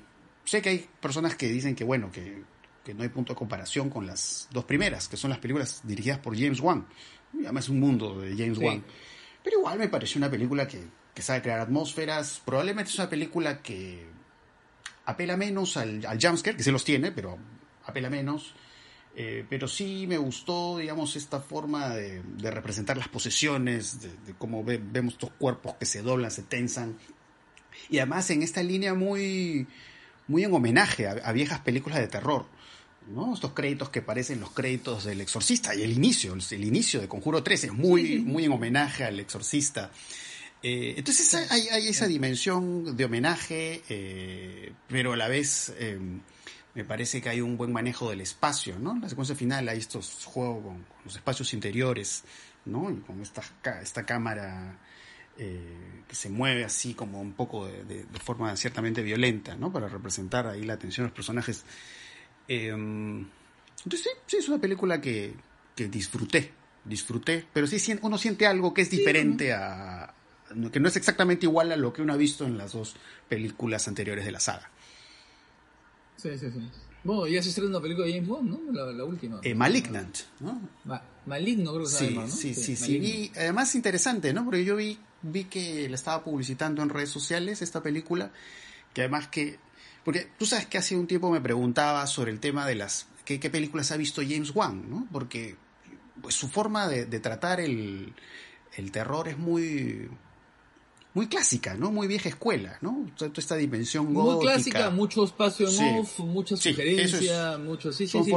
sé 0.45 0.63
que 0.63 0.69
hay 0.71 0.87
personas 1.01 1.35
que 1.37 1.49
dicen 1.49 1.75
que, 1.75 1.85
bueno, 1.85 2.11
que, 2.11 2.43
que, 2.87 2.95
no 2.95 3.03
hay 3.03 3.09
punto 3.09 3.33
de 3.33 3.39
comparación 3.39 3.91
con 3.91 4.07
las 4.07 4.49
dos 4.53 4.65
primeras, 4.65 5.09
que 5.09 5.17
son 5.17 5.31
las 5.31 5.39
películas 5.39 5.81
dirigidas 5.85 6.19
por 6.19 6.39
James 6.39 6.61
Wan. 6.61 6.87
Además 7.35 7.65
es 7.65 7.71
un 7.71 7.81
mundo 7.81 8.21
de 8.21 8.37
James 8.37 8.59
Wan. 8.59 8.85
Pero 9.43 9.59
igual 9.59 9.79
me 9.79 9.89
pareció 9.89 10.19
una 10.19 10.31
película 10.31 10.67
que, 10.67 10.83
que 11.15 11.23
sabe 11.23 11.43
crear 11.43 11.61
atmósferas. 11.61 12.41
Probablemente 12.45 12.91
es 12.91 12.99
una 12.99 13.09
película 13.09 13.61
que 13.61 14.07
apela 15.05 15.37
menos 15.37 15.77
al, 15.77 16.05
al 16.07 16.19
jumpscare, 16.21 16.57
que 16.57 16.63
se 16.63 16.73
los 16.73 16.85
tiene, 16.85 17.13
pero 17.13 17.39
apela 17.85 18.11
menos. 18.11 18.55
Eh, 19.19 19.47
pero 19.49 19.67
sí 19.67 20.07
me 20.07 20.19
gustó, 20.19 20.77
digamos, 20.77 21.17
esta 21.17 21.41
forma 21.41 21.89
de, 21.89 22.23
representar 22.51 22.99
las 22.99 23.09
posesiones, 23.09 24.03
de, 24.03 24.35
cómo 24.35 24.63
vemos 24.63 25.15
estos 25.15 25.31
cuerpos 25.31 25.75
que 25.77 25.87
se 25.87 26.03
doblan, 26.03 26.31
se 26.31 26.43
tensan. 26.43 26.99
Y 27.89 27.99
además 27.99 28.29
en 28.29 28.43
esta 28.43 28.63
línea 28.63 28.93
muy, 28.93 29.67
muy 30.29 30.45
en 30.45 30.53
homenaje 30.53 31.09
a, 31.09 31.33
viejas 31.33 31.61
películas 31.61 31.99
de 31.99 32.09
terror. 32.09 32.45
¿No? 33.09 33.35
Estos 33.35 33.53
créditos 33.53 33.91
que 33.91 34.03
parecen 34.03 34.41
los 34.41 34.51
créditos 34.51 35.05
del 35.05 35.21
Exorcista 35.21 35.75
y 35.75 35.83
el 35.83 35.93
inicio, 35.93 36.35
el 36.35 36.65
inicio 36.65 37.01
de 37.01 37.09
Conjuro 37.09 37.43
3 37.43 37.65
es 37.65 37.73
muy, 37.73 38.21
muy 38.21 38.45
en 38.45 38.53
homenaje 38.53 39.05
al 39.05 39.21
Exorcista. 39.21 39.91
Eh, 40.63 40.95
entonces 40.97 41.35
hay, 41.35 41.69
hay, 41.69 41.89
esa 41.89 42.07
dimensión 42.07 42.97
de 42.97 43.05
homenaje, 43.05 43.83
eh, 43.89 44.73
pero 44.89 45.13
a 45.13 45.17
la 45.17 45.29
vez 45.29 45.73
me 46.77 46.85
parece 46.85 47.23
que 47.23 47.31
hay 47.31 47.41
un 47.41 47.57
buen 47.57 47.73
manejo 47.73 48.11
del 48.11 48.21
espacio, 48.21 48.79
¿no? 48.79 48.93
En 48.93 49.01
la 49.01 49.09
secuencia 49.09 49.35
final 49.35 49.67
hay 49.69 49.79
estos 49.79 50.27
juegos 50.27 50.63
con, 50.63 50.85
los 51.07 51.17
espacios 51.17 51.55
interiores, 51.55 52.25
¿no? 52.67 52.91
Y 52.91 52.97
con 52.97 53.23
esta, 53.23 53.43
esta 53.81 54.05
cámara 54.05 54.79
eh, 55.39 56.03
que 56.07 56.15
se 56.15 56.29
mueve 56.29 56.65
así 56.65 56.93
como 56.93 57.21
un 57.21 57.33
poco 57.33 57.67
de, 57.67 58.07
forma 58.23 58.55
ciertamente 58.57 59.03
violenta, 59.03 59.57
¿no? 59.57 59.73
Para 59.73 59.89
representar 59.89 60.47
ahí 60.47 60.65
la 60.65 60.75
atención 60.75 61.05
de 61.05 61.09
los 61.09 61.17
personajes. 61.17 61.65
Em, 62.49 63.27
entonces 63.85 64.01
sí, 64.03 64.11
sí, 64.27 64.37
es 64.39 64.49
una 64.49 64.59
película 64.59 65.01
que, 65.01 65.35
que 65.75 65.89
disfruté, 65.89 66.53
disfruté, 66.85 67.47
pero 67.53 67.67
sí 67.67 67.99
uno 68.03 68.19
siente 68.19 68.47
algo 68.47 68.73
que 68.73 68.83
es 68.83 68.91
diferente 68.91 69.53
a 69.53 70.13
que 70.73 70.81
no 70.81 70.89
es 70.89 70.97
exactamente 70.97 71.47
igual 71.47 71.73
a 71.73 71.77
lo 71.77 71.93
que 71.93 72.03
uno 72.03 72.13
ha 72.13 72.17
visto 72.17 72.45
en 72.45 72.57
las 72.57 72.73
dos 72.73 72.95
películas 73.29 73.89
anteriores 73.89 74.25
de 74.25 74.33
la 74.33 74.41
saga. 74.41 74.71
Sí, 76.17 76.31
sí, 76.39 76.51
sí. 76.51 76.71
Bueno, 77.05 77.27
ya 77.29 77.43
se 77.43 77.51
estrenó 77.51 77.71
una 77.71 77.81
película 77.81 78.07
de 78.07 78.15
James 78.15 78.29
Bond, 78.29 78.51
¿no? 78.51 78.93
La, 78.93 79.05
última. 79.05 79.41
Eh, 79.43 79.55
Malignant, 79.55 80.17
¿no? 80.41 80.61
Maligno, 81.27 81.73
creo 81.73 81.85
que 81.85 81.91
se 81.91 82.11
llama, 82.11 82.23
¿no? 82.23 82.29
Sí, 82.29 82.55
sí, 82.55 82.75
sí. 82.75 83.31
además, 83.37 83.75
interesante, 83.75 84.33
¿no? 84.33 84.45
Porque 84.45 84.65
yo 84.65 84.77
vi, 84.77 84.99
vi 85.23 85.45
que 85.45 85.89
la 85.89 85.95
estaba 85.95 86.25
publicitando 86.25 86.83
en 86.83 86.89
redes 86.89 87.11
sociales 87.11 87.63
esta 87.63 87.83
película, 87.83 88.33
que 88.93 89.03
además 89.03 89.29
que. 89.29 89.59
Porque 90.07 90.29
tú 90.39 90.47
sabes 90.47 90.67
que 90.67 90.79
hace 90.79 90.95
un 90.95 91.09
tiempo 91.09 91.33
me 91.33 91.41
preguntaba 91.41 92.07
sobre 92.07 92.31
el 92.31 92.39
tema 92.39 92.65
de 92.65 92.77
las. 92.77 93.09
¿Qué, 93.25 93.41
qué 93.41 93.51
películas 93.51 93.91
ha 93.91 93.97
visto 93.97 94.23
James 94.23 94.53
Wan, 94.55 94.89
¿no? 94.89 95.09
Porque 95.11 95.57
pues, 96.23 96.37
su 96.37 96.47
forma 96.47 96.87
de, 96.87 97.07
de 97.07 97.19
tratar 97.19 97.59
el, 97.61 98.15
el 98.77 98.93
terror 98.93 99.27
es 99.27 99.37
muy 99.37 100.09
muy 101.13 101.27
clásica, 101.27 101.75
¿no? 101.75 101.91
Muy 101.91 102.07
vieja 102.07 102.29
escuela, 102.29 102.79
¿no? 102.83 103.11
Toda 103.17 103.33
esta 103.37 103.57
dimensión 103.57 104.15
gótica. 104.15 104.35
Muy 104.35 104.45
clásica, 104.45 104.91
mucho 104.91 105.25
espacio 105.25 105.69
en 105.69 105.99
off, 105.99 106.21
mucha 106.21 106.57
sugerencia, 106.57 107.59
mucho... 107.59 107.91
Sí, 107.91 108.07
sí, 108.07 108.23
sí, 108.23 108.31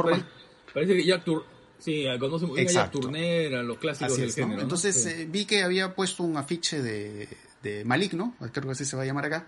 parece, 0.74 0.96
que 0.96 1.04
Jack 1.04 1.24
Tur 1.24 1.46
Sí, 1.78 2.04
conoce 2.18 2.46
muy 2.46 2.64
bien 2.64 3.54
a 3.54 3.62
los 3.62 3.78
clásicos 3.78 4.16
del 4.16 4.32
género. 4.32 4.62
Entonces 4.62 5.06
eh, 5.06 5.28
vi 5.30 5.44
que 5.44 5.62
había 5.62 5.94
puesto 5.94 6.24
un 6.24 6.36
afiche 6.36 6.82
de, 6.82 7.28
de 7.62 7.84
Maligno, 7.84 8.34
creo 8.52 8.64
que 8.64 8.72
así 8.72 8.84
se 8.84 8.96
va 8.96 9.02
a 9.04 9.06
llamar 9.06 9.26
acá, 9.26 9.46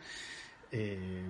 eh, 0.70 1.24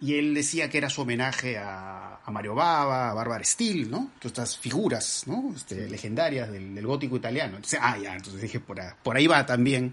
y 0.00 0.14
él 0.14 0.34
decía 0.34 0.70
que 0.70 0.78
era 0.78 0.88
su 0.88 1.02
homenaje 1.02 1.58
a, 1.58 2.20
a 2.24 2.30
Mario 2.30 2.54
Bava, 2.54 3.10
a 3.10 3.14
Barbara 3.14 3.44
Steele, 3.44 3.84
¿no? 3.84 4.12
Todas 4.18 4.26
estas 4.26 4.58
figuras, 4.58 5.24
¿no? 5.26 5.52
Este, 5.54 5.88
legendarias 5.88 6.50
del, 6.50 6.74
del, 6.74 6.86
gótico 6.86 7.16
italiano. 7.16 7.56
Entonces, 7.56 7.78
ah, 7.82 7.98
ya, 7.98 8.14
entonces 8.14 8.40
dije, 8.40 8.60
por, 8.60 8.80
por 9.02 9.16
ahí 9.16 9.26
va 9.26 9.44
también 9.44 9.92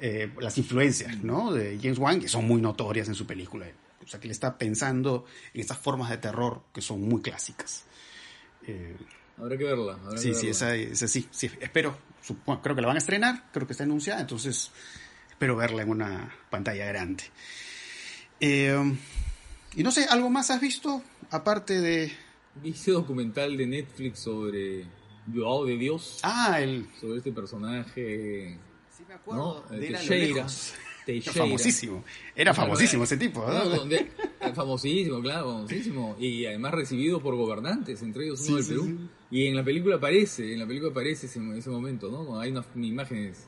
eh, 0.00 0.28
las 0.40 0.58
influencias 0.58 1.22
¿no? 1.22 1.52
de 1.52 1.78
James 1.80 1.98
Wan, 1.98 2.20
que 2.20 2.28
son 2.28 2.46
muy 2.46 2.60
notorias 2.60 3.06
en 3.08 3.14
su 3.14 3.26
película. 3.26 3.66
O 4.04 4.08
sea, 4.08 4.18
que 4.18 4.26
le 4.26 4.32
está 4.32 4.58
pensando 4.58 5.24
en 5.52 5.60
estas 5.60 5.78
formas 5.78 6.10
de 6.10 6.18
terror 6.18 6.62
que 6.72 6.82
son 6.82 7.00
muy 7.02 7.22
clásicas. 7.22 7.84
Eh, 8.66 8.96
habrá 9.38 9.56
que 9.56 9.64
verla. 9.64 9.98
sí, 10.16 10.34
sí, 10.34 10.48
esa, 10.48 10.72
sí, 10.94 11.28
sí. 11.30 11.50
Espero, 11.60 11.96
creo 12.62 12.74
que 12.74 12.82
la 12.82 12.88
van 12.88 12.96
a 12.96 12.98
estrenar, 12.98 13.44
creo 13.52 13.66
que 13.66 13.72
está 13.72 13.84
anunciada, 13.84 14.20
entonces 14.20 14.72
espero 15.30 15.56
verla 15.56 15.82
en 15.82 15.90
una 15.90 16.34
pantalla 16.50 16.86
grande. 16.86 17.24
Eh, 18.40 18.96
y 19.76 19.82
no 19.82 19.90
sé, 19.90 20.04
¿algo 20.04 20.30
más 20.30 20.50
has 20.50 20.60
visto? 20.60 21.02
Aparte 21.30 21.80
de... 21.80 22.12
Vi 22.62 22.70
ese 22.70 22.92
documental 22.92 23.56
de 23.56 23.66
Netflix 23.66 24.20
sobre 24.20 24.86
Joao 25.32 25.64
de 25.64 25.76
Dios. 25.76 26.20
Ah, 26.22 26.60
el... 26.60 26.86
Sobre 27.00 27.18
este 27.18 27.32
personaje 27.32 28.58
¿no? 29.26 29.62
Teixeira. 29.70 30.46
Famosísimo. 31.34 32.02
Era 32.34 32.54
famosísimo 32.54 33.04
ese 33.04 33.18
tipo. 33.18 33.44
famosísimo, 34.54 35.20
claro, 35.20 35.52
famosísimo. 35.52 36.16
Y 36.18 36.46
además 36.46 36.72
recibido 36.72 37.20
por 37.20 37.36
gobernantes, 37.36 38.02
entre 38.02 38.24
ellos 38.24 38.48
uno 38.48 38.56
del 38.56 38.66
Perú. 38.66 38.98
Y 39.30 39.46
en 39.46 39.56
la 39.56 39.62
película 39.62 39.96
aparece, 39.96 40.52
en 40.52 40.60
la 40.60 40.66
película 40.66 40.92
aparece 40.92 41.26
ese, 41.26 41.40
ese 41.56 41.70
momento, 41.70 42.10
¿no? 42.10 42.40
Hay 42.40 42.50
unas 42.50 42.66
imágenes 42.76 43.46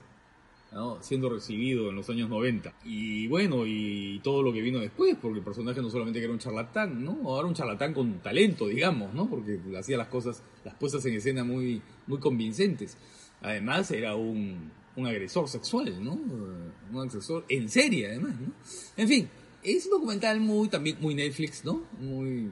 siendo 1.00 1.28
recibido 1.28 1.90
en 1.90 1.96
los 1.96 2.08
años 2.10 2.28
90. 2.28 2.74
Y 2.84 3.28
bueno, 3.28 3.66
y 3.66 4.20
todo 4.22 4.42
lo 4.42 4.52
que 4.52 4.60
vino 4.60 4.78
después, 4.78 5.16
porque 5.20 5.38
el 5.38 5.44
personaje 5.44 5.80
no 5.80 5.90
solamente 5.90 6.22
era 6.22 6.32
un 6.32 6.38
charlatán, 6.38 7.04
¿no? 7.04 7.18
Ahora 7.24 7.48
un 7.48 7.54
charlatán 7.54 7.94
con 7.94 8.20
talento, 8.20 8.66
digamos, 8.68 9.14
¿no? 9.14 9.28
Porque 9.28 9.60
hacía 9.78 9.96
las 9.96 10.08
cosas, 10.08 10.42
las 10.64 10.74
puestas 10.74 11.04
en 11.06 11.14
escena 11.14 11.44
muy, 11.44 11.82
muy 12.06 12.18
convincentes. 12.18 12.96
Además 13.42 13.90
era 13.90 14.16
un 14.16 14.70
un 14.96 15.06
agresor 15.06 15.48
sexual, 15.48 16.02
¿no? 16.02 16.12
Un 16.12 16.98
agresor 16.98 17.44
en 17.48 17.68
serie, 17.68 18.08
además, 18.08 18.34
¿no? 18.40 18.52
En 18.96 19.08
fin, 19.08 19.28
es 19.62 19.84
un 19.86 19.92
documental 19.92 20.40
muy, 20.40 20.68
también 20.68 20.96
muy 21.00 21.14
Netflix, 21.14 21.64
¿no? 21.64 21.84
Muy 22.00 22.50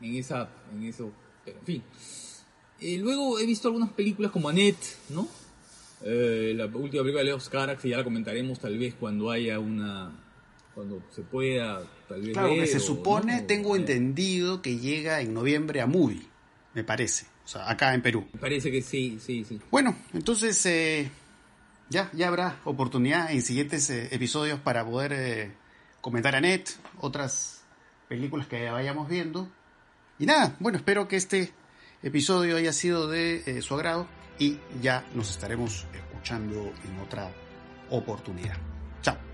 en 0.00 0.14
esa, 0.14 0.50
en 0.72 0.84
eso, 0.84 1.10
pero 1.44 1.58
en 1.58 1.64
fin. 1.64 1.82
Eh, 2.80 2.98
luego 2.98 3.38
he 3.38 3.46
visto 3.46 3.68
algunas 3.68 3.90
películas 3.92 4.30
como 4.30 4.48
Annette, 4.48 4.96
¿no? 5.08 5.26
Eh, 6.02 6.52
la 6.56 6.66
última 6.66 7.02
película 7.02 7.18
de 7.20 7.24
Leo 7.24 7.38
Carax, 7.50 7.82
ya 7.82 7.96
la 7.96 8.04
comentaremos 8.04 8.58
tal 8.60 8.78
vez 8.78 8.94
cuando 8.94 9.30
haya 9.30 9.58
una, 9.58 10.12
cuando 10.74 11.02
se 11.10 11.22
pueda, 11.22 11.82
tal 12.08 12.22
vez. 12.22 12.32
Claro, 12.32 12.54
que 12.54 12.66
se 12.66 12.80
supone, 12.80 13.42
tengo 13.42 13.74
entendido 13.76 14.62
que 14.62 14.78
llega 14.78 15.20
en 15.20 15.34
noviembre 15.34 15.80
a 15.80 15.86
Movie, 15.86 16.22
me 16.74 16.84
parece. 16.84 17.26
O 17.44 17.48
sea, 17.48 17.70
acá 17.70 17.94
en 17.94 18.02
Perú. 18.02 18.28
Me 18.32 18.40
parece 18.40 18.70
que 18.70 18.82
sí, 18.82 19.18
sí, 19.20 19.44
sí. 19.44 19.58
Bueno, 19.70 19.96
entonces 20.12 20.64
eh, 20.66 21.10
ya, 21.88 22.10
ya 22.12 22.28
habrá 22.28 22.60
oportunidad 22.64 23.32
en 23.32 23.42
siguientes 23.42 23.88
eh, 23.90 24.08
episodios 24.12 24.60
para 24.60 24.84
poder 24.84 25.12
eh, 25.14 25.52
comentar 26.00 26.36
a 26.36 26.40
Net, 26.40 26.68
otras 26.98 27.62
películas 28.08 28.46
que 28.46 28.70
vayamos 28.70 29.08
viendo. 29.08 29.48
Y 30.18 30.26
nada, 30.26 30.56
bueno, 30.60 30.78
espero 30.78 31.08
que 31.08 31.16
este 31.16 31.52
episodio 32.02 32.56
haya 32.56 32.72
sido 32.72 33.08
de 33.08 33.42
eh, 33.46 33.62
su 33.62 33.74
agrado 33.74 34.06
y 34.38 34.58
ya 34.80 35.04
nos 35.14 35.30
estaremos 35.30 35.86
escuchando 35.92 36.72
en 36.84 37.00
otra 37.00 37.30
oportunidad. 37.90 38.56
Chao. 39.02 39.27